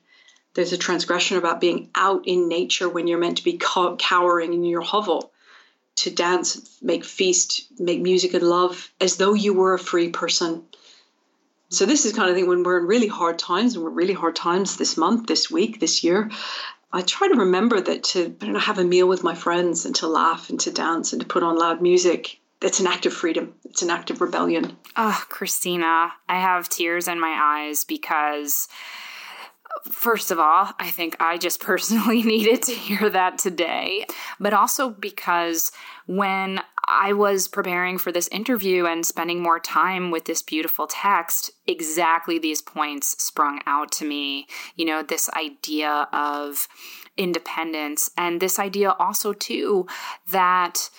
[0.54, 4.54] there's a transgression about being out in nature when you're meant to be cow- cowering
[4.54, 5.32] in your hovel
[5.97, 10.64] to dance, make feast, make music and love as though you were a free person.
[11.70, 14.14] So this is kind of thing when we're in really hard times, and we're really
[14.14, 16.32] hard times this month, this week, this year.
[16.91, 19.86] I try to remember that to I don't know, have a meal with my friends
[19.86, 22.39] and to laugh and to dance and to put on loud music.
[22.62, 23.54] It's an act of freedom.
[23.66, 24.76] It's an act of rebellion.
[24.97, 28.68] Oh, Christina, I have tears in my eyes because
[29.89, 34.05] First of all, I think I just personally needed to hear that today,
[34.39, 35.71] but also because
[36.05, 41.51] when I was preparing for this interview and spending more time with this beautiful text,
[41.67, 44.47] exactly these points sprung out to me.
[44.75, 46.67] You know, this idea of
[47.15, 49.86] independence, and this idea also, too,
[50.32, 50.89] that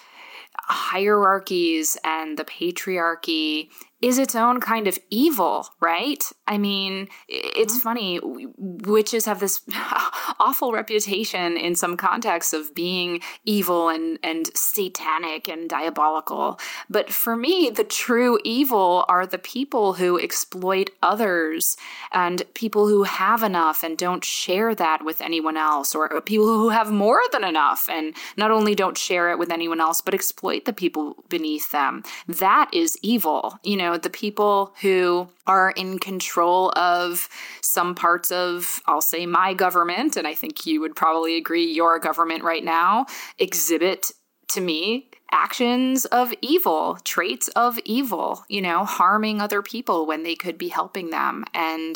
[0.56, 3.70] hierarchies and the patriarchy
[4.00, 6.24] is its own kind of evil, right?
[6.50, 7.82] I mean, it's mm-hmm.
[7.82, 8.20] funny.
[8.56, 9.60] Witches have this
[10.40, 16.58] awful reputation in some contexts of being evil and, and satanic and diabolical.
[16.88, 21.76] But for me, the true evil are the people who exploit others
[22.12, 26.70] and people who have enough and don't share that with anyone else, or people who
[26.70, 30.64] have more than enough and not only don't share it with anyone else, but exploit
[30.64, 32.02] the people beneath them.
[32.26, 33.58] That is evil.
[33.62, 37.28] You know, know, the people who are in control of
[37.60, 41.98] some parts of, I'll say, my government, and I think you would probably agree your
[41.98, 43.06] government right now,
[43.38, 44.10] exhibit
[44.48, 50.34] to me actions of evil, traits of evil, you know, harming other people when they
[50.34, 51.44] could be helping them.
[51.54, 51.94] And,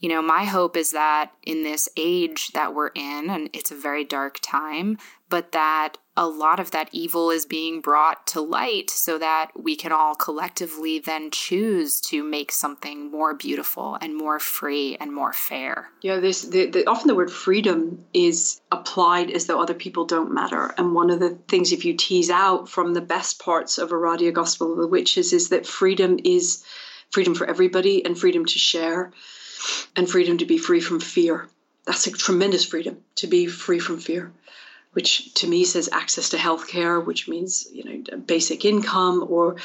[0.00, 3.76] you know, my hope is that in this age that we're in, and it's a
[3.76, 4.98] very dark time,
[5.30, 9.74] but that a lot of that evil is being brought to light so that we
[9.74, 15.32] can all collectively then choose to make something more beautiful and more free and more
[15.32, 15.88] fair.
[16.02, 20.34] Yeah, this the, the, often the word freedom is applied as though other people don't
[20.34, 20.74] matter.
[20.76, 24.30] And one of the things, if you tease out from the best parts of Aradia
[24.30, 26.62] Gospel of the Witches, is that freedom is
[27.10, 29.10] freedom for everybody and freedom to share
[29.96, 31.48] and freedom to be free from fear.
[31.86, 34.34] That's a tremendous freedom to be free from fear
[34.92, 39.56] which to me says access to healthcare, which means you know basic income or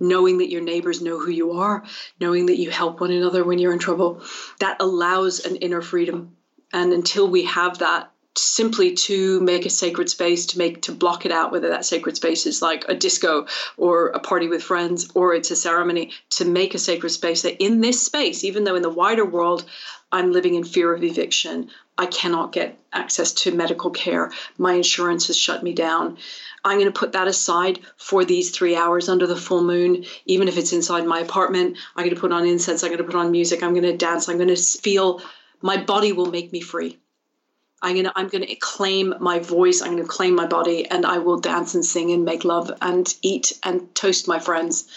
[0.00, 1.84] knowing that your neighbors know who you are,
[2.20, 4.22] knowing that you help one another when you're in trouble.
[4.60, 6.36] That allows an inner freedom.
[6.72, 11.24] And until we have that, simply to make a sacred space to make to block
[11.24, 13.46] it out whether that sacred space is like a disco
[13.76, 17.62] or a party with friends or it's a ceremony to make a sacred space that
[17.62, 19.64] in this space even though in the wider world
[20.10, 24.32] i'm living in fear of eviction I cannot get access to medical care.
[24.58, 26.18] My insurance has shut me down.
[26.64, 30.48] I'm going to put that aside for these three hours under the full moon, even
[30.48, 31.76] if it's inside my apartment.
[31.94, 32.82] I'm going to put on incense.
[32.82, 33.62] I'm going to put on music.
[33.62, 34.28] I'm going to dance.
[34.28, 35.22] I'm going to feel
[35.60, 36.98] my body will make me free.
[37.80, 39.82] I'm going to I'm going to claim my voice.
[39.82, 42.72] I'm going to claim my body, and I will dance and sing and make love
[42.80, 44.88] and eat and toast my friends.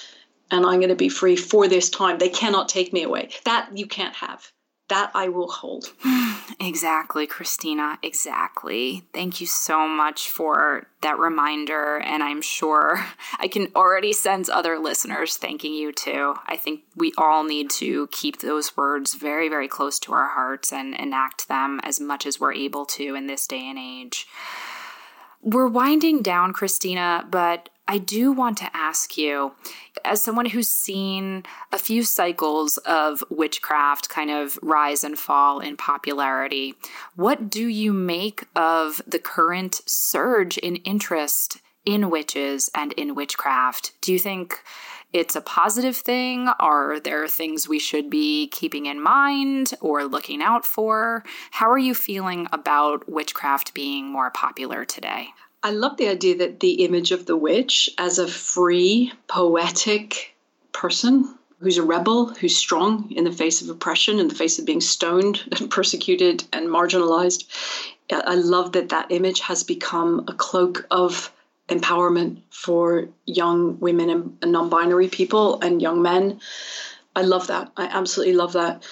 [0.50, 2.18] And I'm going to be free for this time.
[2.18, 3.30] They cannot take me away.
[3.44, 4.50] That you can't have
[4.90, 5.94] that I will hold.
[6.60, 7.98] exactly, Christina.
[8.02, 9.04] Exactly.
[9.14, 11.98] Thank you so much for that reminder.
[11.98, 13.06] And I'm sure
[13.40, 16.36] I can already sense other listeners thanking you too.
[16.48, 20.72] I think we all need to keep those words very, very close to our hearts
[20.72, 24.28] and enact them as much as we're able to in this day and age.
[25.42, 29.54] We're winding down, Christina, but I do want to ask you,
[30.04, 35.78] as someone who's seen a few cycles of witchcraft kind of rise and fall in
[35.78, 36.76] popularity,
[37.16, 43.94] what do you make of the current surge in interest in witches and in witchcraft?
[44.02, 44.62] Do you think
[45.14, 46.50] it's a positive thing?
[46.60, 51.24] Are there things we should be keeping in mind or looking out for?
[51.52, 55.30] How are you feeling about witchcraft being more popular today?
[55.64, 60.36] I love the idea that the image of the witch as a free, poetic
[60.72, 64.66] person who's a rebel, who's strong in the face of oppression, in the face of
[64.66, 67.46] being stoned and persecuted and marginalized.
[68.10, 71.34] I love that that image has become a cloak of
[71.68, 76.40] empowerment for young women and non binary people and young men.
[77.16, 77.72] I love that.
[77.76, 78.84] I absolutely love that.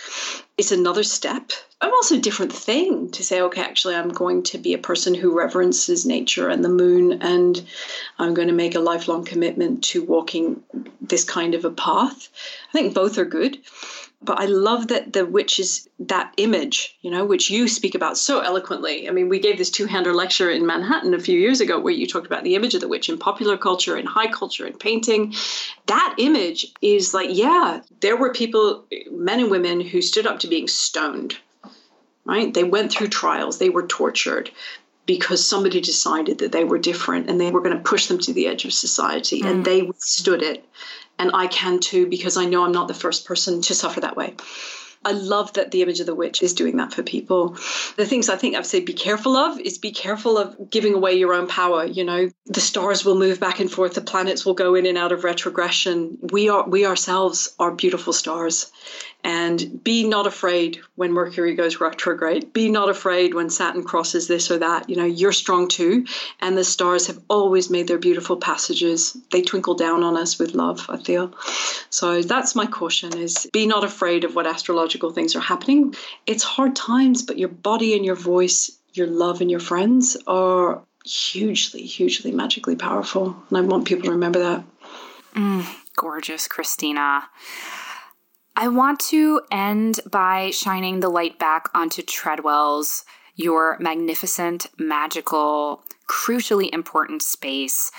[0.57, 1.51] It's another step.
[1.81, 5.13] I'm also a different thing to say, okay, actually, I'm going to be a person
[5.13, 7.61] who reverences nature and the moon, and
[8.17, 10.63] I'm going to make a lifelong commitment to walking
[11.01, 12.29] this kind of a path.
[12.69, 13.57] I think both are good
[14.25, 18.17] but I love that the witch is that image, you know, which you speak about
[18.17, 19.07] so eloquently.
[19.07, 22.07] I mean, we gave this two-hander lecture in Manhattan a few years ago where you
[22.07, 25.33] talked about the image of the witch in popular culture, in high culture, in painting.
[25.85, 30.47] That image is like, yeah, there were people, men and women, who stood up to
[30.47, 31.37] being stoned,
[32.25, 32.53] right?
[32.53, 34.49] They went through trials, they were tortured
[35.05, 38.33] because somebody decided that they were different and they were going to push them to
[38.33, 39.49] the edge of society mm.
[39.49, 40.65] and they withstood it
[41.19, 44.17] and I can too because I know I'm not the first person to suffer that
[44.17, 44.35] way.
[45.05, 47.57] I love that the image of the witch is doing that for people.
[47.95, 51.13] The things I think I've said be careful of is be careful of giving away
[51.13, 51.85] your own power.
[51.85, 54.97] You know, the stars will move back and forth, the planets will go in and
[54.97, 56.17] out of retrogression.
[56.31, 58.71] We are we ourselves are beautiful stars.
[59.25, 62.53] And be not afraid when Mercury goes retrograde.
[62.53, 64.87] Be not afraid when Saturn crosses this or that.
[64.87, 66.05] You know, you're strong too.
[66.41, 69.17] And the stars have always made their beautiful passages.
[69.31, 71.33] They twinkle down on us with love, I feel.
[71.89, 75.95] So that's my caution is be not afraid of what astrological things are happening.
[76.27, 80.83] It's hard times, but your body and your voice, your love and your friends are
[81.03, 83.35] hugely, hugely magically powerful.
[83.49, 84.63] And I want people to remember that.
[85.33, 85.65] Mm,
[85.95, 87.23] gorgeous, Christina.
[88.57, 93.03] I want to end by shining the light back onto Treadwell's,
[93.35, 97.91] your magnificent, magical, crucially important space.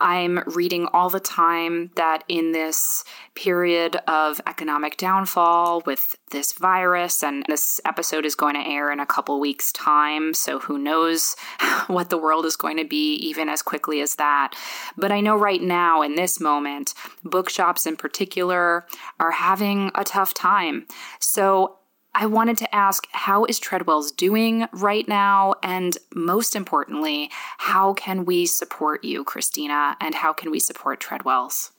[0.00, 3.02] I'm reading all the time that in this
[3.34, 9.00] period of economic downfall with this virus, and this episode is going to air in
[9.00, 11.34] a couple weeks' time, so who knows
[11.88, 14.54] what the world is going to be even as quickly as that.
[14.96, 16.94] But I know right now, in this moment,
[17.24, 18.86] bookshops in particular
[19.18, 20.86] are having a tough time.
[21.18, 21.77] So
[22.20, 25.54] I wanted to ask how is Treadwell's doing right now?
[25.62, 29.96] And most importantly, how can we support you, Christina?
[30.00, 31.70] And how can we support Treadwell's?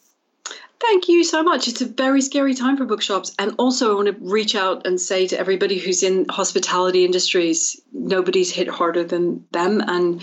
[0.80, 1.68] Thank you so much.
[1.68, 3.36] It's a very scary time for bookshops.
[3.38, 7.80] And also, I want to reach out and say to everybody who's in hospitality industries,
[7.91, 9.82] nobody's hit harder than them.
[9.82, 10.22] And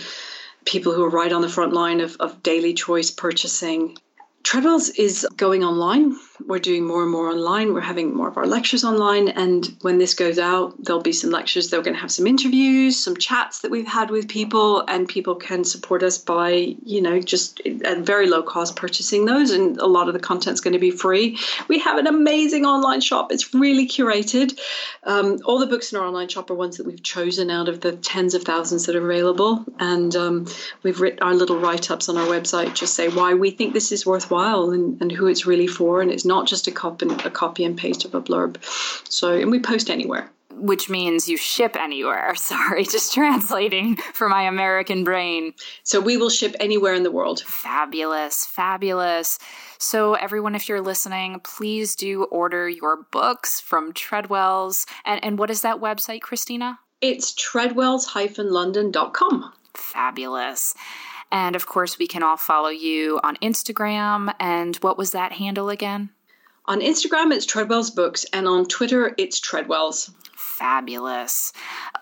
[0.65, 3.99] people who are right on the front line of, of daily choice purchasing.
[4.47, 6.15] Treadwell's is going online
[6.45, 7.73] we're doing more and more online.
[7.73, 9.29] We're having more of our lectures online.
[9.29, 11.71] And when this goes out, there'll be some lectures.
[11.71, 15.35] They're going to have some interviews, some chats that we've had with people, and people
[15.35, 19.51] can support us by, you know, just at very low cost purchasing those.
[19.51, 21.39] And a lot of the content's going to be free.
[21.69, 23.33] We have an amazing online shop.
[23.33, 24.59] It's really curated.
[25.05, 27.81] Um, all the books in our online shop are ones that we've chosen out of
[27.81, 29.65] the tens of thousands that are available.
[29.79, 30.47] And um,
[30.83, 33.93] we've written our little write ups on our website just say why we think this
[33.93, 34.05] is
[34.37, 36.03] worthwhile and, and who it's really for.
[36.03, 38.63] And it's not just a copy, a copy and paste of a blurb.
[39.11, 40.31] So, and we post anywhere.
[40.59, 42.35] Which means you ship anywhere.
[42.37, 45.53] Sorry, just translating for my American brain.
[45.83, 47.43] So we will ship anywhere in the world.
[47.43, 49.39] Fabulous, fabulous.
[49.79, 54.87] So, everyone, if you're listening, please do order your books from Treadwell's.
[55.05, 56.79] And, and what is that website, Christina?
[57.03, 59.53] It's treadwells-london.com.
[59.75, 60.73] Fabulous.
[61.31, 64.35] And of course, we can all follow you on Instagram.
[64.39, 66.11] And what was that handle again?
[66.67, 70.11] On Instagram, it's Treadwell's Books, and on Twitter, it's Treadwell's.
[70.35, 71.53] Fabulous.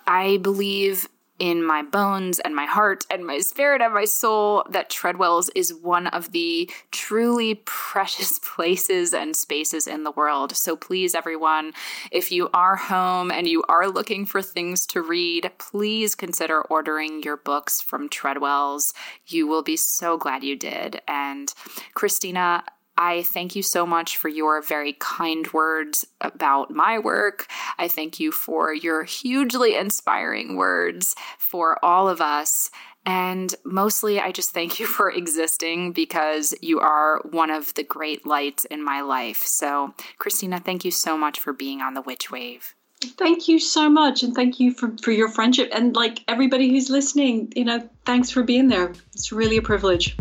[0.07, 1.07] I believe
[1.39, 5.75] in my bones and my heart and my spirit and my soul that Treadwell's is
[5.75, 10.57] one of the truly precious places and spaces in the world.
[10.57, 11.73] So please, everyone,
[12.11, 17.23] if you are home and you are looking for things to read, please consider ordering
[17.23, 18.95] your books from Treadwell's.
[19.27, 21.01] You will be so glad you did.
[21.09, 21.53] And
[21.95, 22.65] Christina,
[22.97, 27.47] I thank you so much for your very kind words about my work.
[27.79, 32.71] I thank you for your hugely inspiring words for all of us.
[33.07, 38.27] And mostly, I just thank you for existing because you are one of the great
[38.27, 39.43] lights in my life.
[39.43, 42.75] So, Christina, thank you so much for being on the Witch Wave.
[43.19, 44.23] Thank you so much.
[44.23, 45.71] And thank you for, for your friendship.
[45.75, 48.93] And like everybody who's listening, you know, thanks for being there.
[49.13, 50.17] It's really a privilege.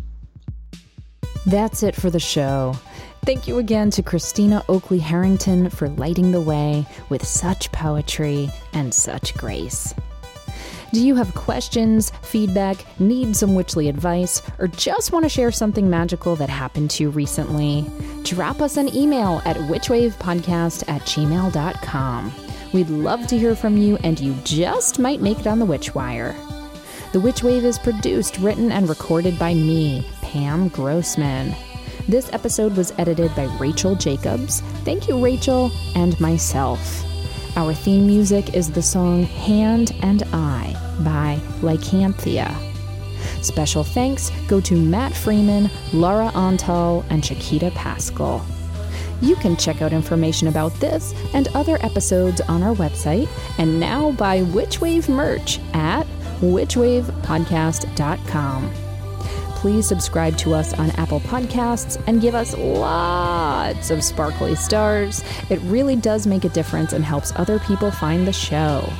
[1.45, 2.75] That's it for the show.
[3.25, 8.93] Thank you again to Christina Oakley Harrington for lighting the way with such poetry and
[8.93, 9.93] such grace.
[10.93, 15.89] Do you have questions, feedback, need some witchly advice, or just want to share something
[15.89, 17.89] magical that happened to you recently?
[18.21, 22.33] Drop us an email at witchwavepodcast at gmail.com.
[22.73, 25.95] We'd love to hear from you, and you just might make it on the Witch
[25.95, 26.35] Wire.
[27.11, 31.53] The Witch Wave is produced, written, and recorded by me, Pam Grossman.
[32.07, 34.61] This episode was edited by Rachel Jacobs.
[34.83, 37.05] Thank you, Rachel, and myself.
[37.55, 40.73] Our theme music is the song Hand and I
[41.03, 42.51] by Lycanthia.
[43.43, 48.43] Special thanks go to Matt Freeman, Laura Antal, and Chiquita Pascal.
[49.21, 53.29] You can check out information about this and other episodes on our website
[53.59, 56.07] and now buy Witchwave merch at
[56.41, 58.82] witchwavepodcast.com.
[59.63, 65.23] Please subscribe to us on Apple Podcasts and give us lots of sparkly stars.
[65.49, 68.91] It really does make a difference and helps other people find the show.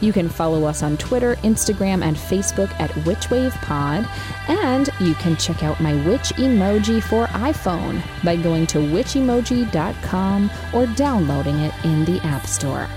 [0.00, 4.08] You can follow us on Twitter, Instagram, and Facebook at WitchWavePod,
[4.48, 10.86] and you can check out my witch emoji for iPhone by going to witchemoji.com or
[10.86, 12.88] downloading it in the App Store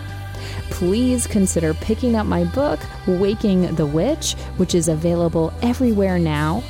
[0.70, 6.64] please consider picking up my book, Waking the Witch, which is available everywhere now.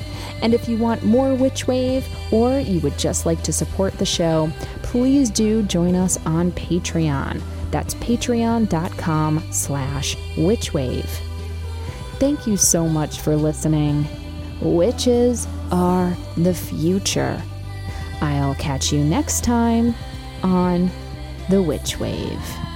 [0.43, 4.05] And if you want more Witch Wave or you would just like to support the
[4.05, 4.51] show,
[4.83, 7.41] please do join us on Patreon.
[7.71, 11.09] That's patreon.com slash witchwave.
[12.19, 14.05] Thank you so much for listening.
[14.61, 17.41] Witches are the future.
[18.21, 19.95] I'll catch you next time
[20.43, 20.91] on
[21.49, 22.72] The Witch Wave.